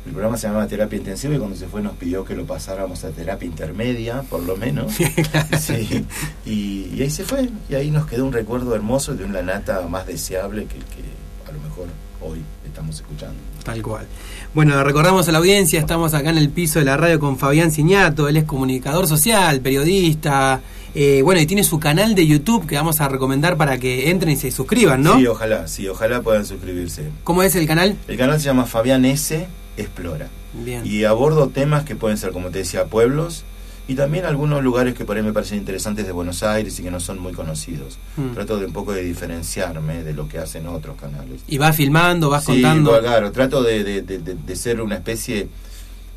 El 0.08 0.14
programa 0.14 0.38
se 0.38 0.46
llamaba 0.46 0.66
Terapia 0.66 0.96
Intensiva 0.96 1.34
y 1.34 1.38
cuando 1.38 1.54
se 1.54 1.66
fue 1.66 1.82
nos 1.82 1.92
pidió 1.92 2.24
que 2.24 2.34
lo 2.34 2.46
pasáramos 2.46 3.04
a 3.04 3.10
terapia 3.10 3.46
intermedia, 3.46 4.22
por 4.22 4.42
lo 4.42 4.56
menos. 4.56 4.94
sí. 5.60 6.06
y, 6.46 7.02
ahí 7.02 7.10
se 7.10 7.24
fue. 7.24 7.50
Y 7.68 7.74
ahí 7.74 7.90
nos 7.90 8.06
quedó 8.06 8.24
un 8.24 8.32
recuerdo 8.32 8.74
hermoso 8.74 9.14
de 9.14 9.24
una 9.24 9.42
nata 9.42 9.86
más 9.86 10.06
deseable 10.06 10.62
que, 10.64 10.76
que 10.78 11.46
a 11.46 11.52
lo 11.52 11.60
mejor 11.60 11.88
hoy 12.22 12.38
estamos 12.64 12.96
escuchando. 12.96 13.36
Tal 13.64 13.82
cual. 13.82 14.06
Bueno, 14.54 14.82
recordamos 14.82 15.28
a 15.28 15.32
la 15.32 15.38
audiencia, 15.38 15.78
estamos 15.78 16.14
acá 16.14 16.30
en 16.30 16.38
el 16.38 16.48
piso 16.48 16.78
de 16.78 16.86
la 16.86 16.96
radio 16.96 17.20
con 17.20 17.36
Fabián 17.36 17.70
Ciñato, 17.70 18.28
él 18.28 18.38
es 18.38 18.44
comunicador 18.44 19.06
social, 19.06 19.60
periodista, 19.60 20.62
eh, 20.94 21.20
bueno, 21.22 21.38
y 21.38 21.44
tiene 21.44 21.64
su 21.64 21.78
canal 21.78 22.14
de 22.14 22.26
YouTube 22.26 22.66
que 22.66 22.76
vamos 22.76 23.02
a 23.02 23.08
recomendar 23.08 23.58
para 23.58 23.76
que 23.76 24.08
entren 24.08 24.32
y 24.32 24.36
se 24.36 24.50
suscriban, 24.50 25.02
¿no? 25.02 25.18
Sí, 25.18 25.26
ojalá, 25.26 25.68
sí, 25.68 25.86
ojalá 25.86 26.22
puedan 26.22 26.46
suscribirse. 26.46 27.10
¿Cómo 27.24 27.42
es 27.42 27.54
el 27.56 27.66
canal? 27.66 27.94
El 28.08 28.16
canal 28.16 28.40
se 28.40 28.46
llama 28.46 28.64
Fabián 28.64 29.04
S. 29.04 29.46
Explora. 29.78 30.28
Bien. 30.64 30.82
Y 30.84 31.04
abordo 31.04 31.48
temas 31.48 31.84
que 31.84 31.96
pueden 31.96 32.18
ser, 32.18 32.32
como 32.32 32.50
te 32.50 32.58
decía, 32.58 32.84
pueblos, 32.86 33.44
y 33.86 33.94
también 33.94 34.26
algunos 34.26 34.62
lugares 34.62 34.94
que 34.94 35.06
por 35.06 35.16
ahí 35.16 35.22
me 35.22 35.32
parecen 35.32 35.56
interesantes 35.58 36.04
de 36.04 36.12
Buenos 36.12 36.42
Aires 36.42 36.78
y 36.78 36.82
que 36.82 36.90
no 36.90 37.00
son 37.00 37.18
muy 37.18 37.32
conocidos. 37.32 37.96
Hmm. 38.18 38.34
Trato 38.34 38.58
de 38.58 38.66
un 38.66 38.72
poco 38.74 38.92
de 38.92 39.02
diferenciarme 39.02 40.04
de 40.04 40.12
lo 40.12 40.28
que 40.28 40.38
hacen 40.38 40.66
otros 40.66 40.96
canales. 41.00 41.40
¿Y 41.48 41.56
vas 41.56 41.74
filmando, 41.74 42.28
vas 42.28 42.44
sí, 42.44 42.52
contando? 42.60 43.00
claro, 43.00 43.32
trato 43.32 43.62
de, 43.62 44.02
de, 44.02 44.18
de, 44.18 44.56
ser 44.56 44.82
una 44.82 44.96
especie 44.96 45.48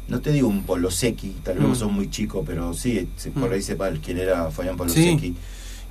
no 0.09 0.19
te 0.19 0.33
digo 0.33 0.49
un 0.49 0.63
Polosecchi, 0.63 1.37
tal 1.41 1.59
vez 1.59 1.69
Mm. 1.69 1.75
sos 1.75 1.91
muy 1.91 2.09
chico, 2.09 2.43
pero 2.45 2.73
sí, 2.73 3.07
por 3.33 3.49
Mm. 3.49 3.53
ahí 3.53 3.61
sepa 3.61 3.89
quién 4.03 4.17
era 4.17 4.51
Fabián 4.51 4.75
Polosecchi. 4.75 5.33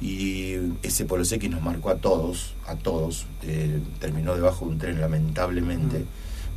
Y 0.03 0.57
ese 0.83 1.05
Polosecchi 1.07 1.49
nos 1.49 1.63
marcó 1.63 1.89
a 1.91 1.97
todos, 1.97 2.55
a 2.67 2.75
todos. 2.75 3.25
Eh, 3.43 3.81
terminó 3.99 4.35
debajo 4.35 4.67
de 4.67 4.73
un 4.73 4.79
tren, 4.79 5.01
lamentablemente. 5.01 6.01
Mm. 6.01 6.05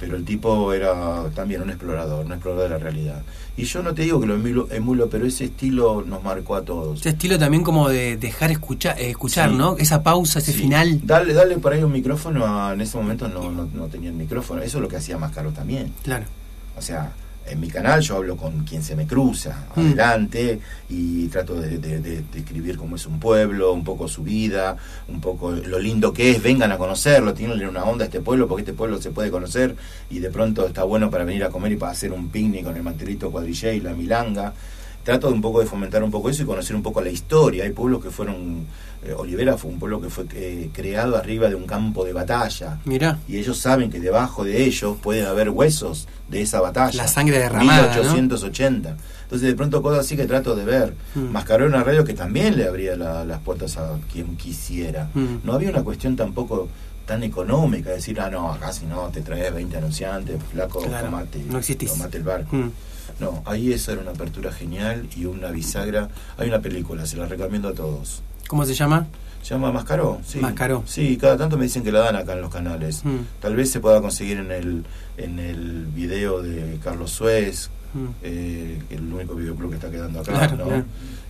Pero 0.06 0.18
el 0.18 0.26
tipo 0.26 0.74
era 0.74 1.24
también 1.36 1.62
un 1.62 1.70
explorador, 1.70 2.26
un 2.26 2.32
explorador 2.34 2.64
de 2.66 2.70
la 2.70 2.78
realidad. 2.78 3.22
Y 3.56 3.64
yo 3.66 3.82
no 3.84 3.94
te 3.94 4.02
digo 4.02 4.20
que 4.20 4.26
lo 4.26 4.36
emulo, 4.36 4.68
emulo, 4.72 5.10
pero 5.10 5.26
ese 5.26 5.46
estilo 5.46 6.04
nos 6.06 6.24
marcó 6.24 6.56
a 6.56 6.64
todos. 6.64 7.00
Ese 7.00 7.10
estilo 7.10 7.38
también 7.40 7.64
como 7.64 7.88
de 7.88 8.18
dejar 8.18 8.52
escuchar, 8.52 9.00
eh, 9.00 9.10
escuchar 9.12 9.52
Sí. 9.52 9.56
¿no? 9.56 9.78
Esa 9.78 10.04
pausa, 10.04 10.40
ese 10.40 10.52
Sí. 10.54 10.60
final. 10.60 11.00
Dale, 11.04 11.34
dale 11.34 11.58
por 11.58 11.72
ahí 11.74 11.84
un 11.84 11.92
micrófono. 11.92 12.46
a- 12.46 12.74
en 12.74 12.82
ese 12.82 12.98
momento 12.98 13.28
no, 13.28 13.52
no, 13.52 13.68
no 13.74 13.86
tenía 13.88 14.10
el 14.10 14.16
micrófono. 14.16 14.62
Eso 14.62 14.78
es 14.78 14.82
lo 14.82 14.88
que 14.88 14.98
hacía 14.98 15.18
Mascaro 15.18 15.52
también. 15.52 15.94
Claro. 16.04 16.26
O 16.78 16.82
sea, 16.82 17.12
en 17.46 17.60
mi 17.60 17.68
canal 17.70 18.02
yo 18.02 18.16
hablo 18.18 18.38
con 18.38 18.64
quien 18.64 18.82
se 18.84 18.96
me 18.96 19.06
cruza, 19.06 19.66
Mm. 19.76 19.80
adelante, 19.80 20.60
y 20.90 21.28
trato 21.28 21.56
de, 21.60 21.78
de- 21.78 22.00
de- 22.00 22.22
de 22.22 22.40
escribir 22.40 22.78
cómo 22.78 22.96
es 22.96 23.06
un 23.06 23.20
pueblo, 23.20 23.74
un 23.74 23.84
poco 23.84 24.08
su 24.08 24.24
vida, 24.24 24.78
un 25.08 25.20
poco 25.20 25.52
lo 25.52 25.78
lindo 25.80 26.14
que 26.14 26.32
es, 26.32 26.42
vengan 26.42 26.72
a 26.72 26.78
conocerlo, 26.78 27.34
tienen 27.34 27.68
una 27.68 27.84
onda 27.84 28.06
a 28.06 28.08
este 28.08 28.22
pueblo, 28.22 28.48
porque 28.48 28.62
este 28.62 28.74
pueblo 28.74 29.02
se 29.02 29.12
puede 29.12 29.30
conocer 29.32 29.76
y 30.10 30.20
de 30.20 30.30
pronto 30.30 30.66
está 30.68 30.84
bueno 30.84 31.10
para 31.10 31.26
venir 31.26 31.44
a 31.44 31.50
comer 31.50 31.74
y 31.74 31.76
para 31.76 31.92
hacer 31.92 32.12
un 32.14 32.30
picnic 32.30 32.64
con 32.64 32.76
el 32.78 32.84
mantelito 32.84 33.30
cuadrillé 33.32 33.76
y 33.76 33.82
la 33.82 33.94
milanga. 33.94 34.54
Trato 35.04 35.28
de 35.28 35.34
un 35.34 35.42
poco 35.42 35.60
de 35.60 35.66
fomentar 35.66 36.02
un 36.04 36.12
poco 36.12 36.30
eso 36.30 36.44
y 36.44 36.46
conocer 36.46 36.76
un 36.76 36.82
poco 36.84 37.02
la 37.02 37.10
historia. 37.10 37.66
Hay 37.66 37.72
pueblos 37.72 38.02
que 38.02 38.10
fueron, 38.10 38.66
eh, 39.04 39.14
Olivera 39.18 39.58
fue 39.58 39.70
un 39.72 39.78
pueblo 39.80 40.00
que 40.00 40.10
fue 40.10 40.26
eh, 40.34 40.70
creado 40.74 41.18
arriba 41.18 41.50
de 41.50 41.56
un 41.56 41.66
campo 41.66 42.06
de 42.06 42.14
batalla 42.14 42.80
Mirá. 42.86 43.20
y 43.28 43.38
ellos 43.38 43.58
saben 43.58 43.90
que 43.92 44.00
debajo 44.00 44.46
de 44.46 44.64
ellos 44.64 44.96
pueden 45.02 45.26
haber 45.26 45.50
huesos 45.50 46.08
de 46.30 46.42
esa 46.42 46.62
batalla. 46.62 46.96
La 47.04 47.08
sangre 47.10 47.38
derramada, 47.38 47.94
1880. 48.14 48.96
Entonces 49.24 49.48
de 49.50 49.56
pronto 49.56 49.82
cosas 49.82 50.06
así 50.06 50.16
que 50.16 50.26
trato 50.26 50.56
de 50.56 50.64
ver. 50.66 50.94
Mm. 51.16 51.32
Mascaró 51.32 51.66
una 51.66 51.84
radio 51.84 52.06
que 52.06 52.14
también 52.14 52.56
le 52.56 52.66
abría 52.66 52.96
la- 52.96 53.26
las 53.26 53.40
puertas 53.42 53.78
a 53.78 53.98
quien 54.12 54.38
quisiera. 54.38 55.10
Mm. 55.14 55.38
No 55.44 55.54
había 55.54 55.70
una 55.70 55.84
cuestión 55.84 56.16
tampoco 56.16 56.70
tan 57.06 57.24
económica, 57.24 57.90
decir, 57.90 58.20
ah, 58.22 58.30
no, 58.30 58.52
acá 58.54 58.72
si 58.72 58.86
no 58.86 59.10
te 59.10 59.22
traes 59.22 59.54
20 59.54 59.76
anunciantes, 59.78 60.42
flaco, 60.52 60.80
Claro, 60.80 61.08
tomate, 61.08 61.40
no 61.40 61.60
tomate 61.60 62.18
el 62.18 62.24
barco. 62.24 62.56
Mm. 62.56 62.72
No, 63.20 63.42
ahí 63.46 63.72
esa 63.74 63.94
era 63.94 64.02
una 64.02 64.12
apertura 64.12 64.52
genial 64.52 65.08
y 65.16 65.26
una 65.26 65.52
bisagra. 65.52 66.10
Hay 66.38 66.48
una 66.50 66.60
película, 66.60 67.06
se 67.06 67.18
la 67.18 67.26
recomiendo 67.26 67.70
a 67.70 67.74
todos. 67.74 68.22
¿Cómo 68.48 68.66
se 68.66 68.74
llama? 68.74 69.08
Se 69.42 69.54
llama 69.54 69.72
Mascaró, 69.74 70.20
sí. 70.26 70.40
Mascaró. 70.40 70.84
Sí, 70.88 71.18
cada 71.18 71.38
tanto 71.38 71.58
me 71.58 71.64
dicen 71.66 71.84
que 71.84 71.92
la 71.92 72.00
dan 72.00 72.16
acá 72.16 72.34
en 72.34 72.42
los 72.42 72.52
canales. 72.54 73.04
Mm. 73.04 73.18
Tal 73.42 73.56
vez 73.56 73.70
se 73.72 73.80
pueda 73.82 74.02
conseguir 74.02 74.38
en 74.38 74.52
el, 74.52 74.86
en 75.18 75.40
el 75.40 75.86
video 75.94 76.42
de 76.42 76.80
Carlos 76.84 77.12
Suez, 77.12 77.70
Mm. 77.94 78.08
eh, 78.24 78.82
el 78.90 79.14
único 79.14 79.36
videoclub 79.36 79.70
que 79.70 79.76
está 79.76 79.92
quedando 79.92 80.22
acá, 80.22 80.32
Claro, 80.32 80.58
¿no? 80.58 80.64
claro. 80.66 80.86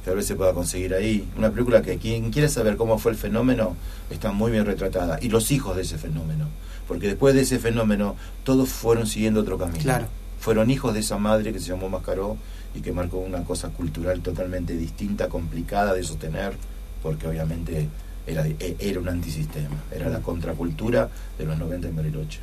Tal 0.06 0.16
vez 0.16 0.26
se 0.26 0.36
pueda 0.36 0.54
conseguir 0.54 0.94
ahí. 0.94 1.28
Una 1.38 1.50
película 1.52 1.82
que 1.82 1.98
quien 1.98 2.32
quiera 2.32 2.48
saber 2.48 2.78
cómo 2.78 2.98
fue 3.00 3.12
el 3.12 3.18
fenómeno 3.18 3.76
está 4.10 4.32
muy 4.32 4.50
bien 4.50 4.66
retratada. 4.66 5.18
Y 5.22 5.28
los 5.28 5.52
hijos 5.52 5.76
de 5.76 5.82
ese 5.82 5.98
fenómeno. 5.98 6.48
Porque 6.88 7.08
después 7.08 7.36
de 7.36 7.42
ese 7.42 7.60
fenómeno, 7.60 8.16
todos 8.46 8.70
fueron 8.70 9.08
siguiendo 9.08 9.42
otro 9.42 9.58
camino. 9.58 9.80
Claro. 9.84 10.08
Fueron 10.44 10.70
hijos 10.70 10.94
de 10.94 11.00
esa 11.00 11.18
madre 11.18 11.54
que 11.54 11.60
se 11.60 11.68
llamó 11.70 11.88
Mascaró 11.90 12.36
y 12.76 12.82
que 12.82 12.92
marcó 12.92 13.18
una 13.20 13.44
cosa 13.44 13.70
cultural 13.70 14.20
totalmente 14.22 14.76
distinta, 14.76 15.30
complicada 15.30 15.94
de 15.94 16.04
sostener, 16.04 16.54
porque 17.02 17.28
obviamente 17.28 17.88
era, 18.28 18.46
era 18.80 19.00
un 19.00 19.08
antisistema, 19.08 19.76
era 19.96 20.10
la 20.10 20.20
contracultura 20.20 21.10
de 21.38 21.46
los 21.46 21.58
90 21.58 21.88
en 21.88 21.96
Bariloche. 21.96 22.40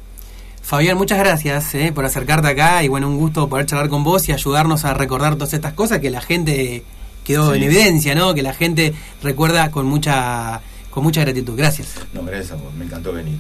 Fabián, 0.63 0.97
muchas 0.97 1.19
gracias 1.19 1.75
eh, 1.75 1.91
por 1.95 2.05
acercarte 2.05 2.49
acá 2.49 2.83
y 2.85 2.89
bueno, 2.89 3.09
un 3.09 3.19
gusto 3.19 3.49
poder 3.49 3.67
charlar 3.67 3.89
con 3.89 4.05
vos 4.05 4.29
y 4.29 4.33
ayudarnos 4.33 4.85
a 4.85 4.95
recordar 4.95 5.35
todas 5.35 5.53
estas 5.53 5.73
cosas 5.73 5.99
que 5.99 6.11
la 6.11 6.21
gente 6.21 6.85
quedó 7.25 7.51
Sí. 7.51 7.57
en 7.59 7.63
evidencia, 7.65 8.15
¿no? 8.15 8.33
Que 8.35 8.43
la 8.43 8.53
gente 8.55 8.95
recuerda 9.23 9.71
con 9.71 9.87
mucha 9.87 10.61
con 10.91 11.03
mucha 11.05 11.21
gratitud. 11.23 11.55
Gracias. 11.57 11.95
No, 12.13 12.23
gracias 12.25 12.53
a 12.53 12.57
vos, 12.57 12.73
me 12.75 12.85
encantó 12.85 13.13
venir. 13.13 13.37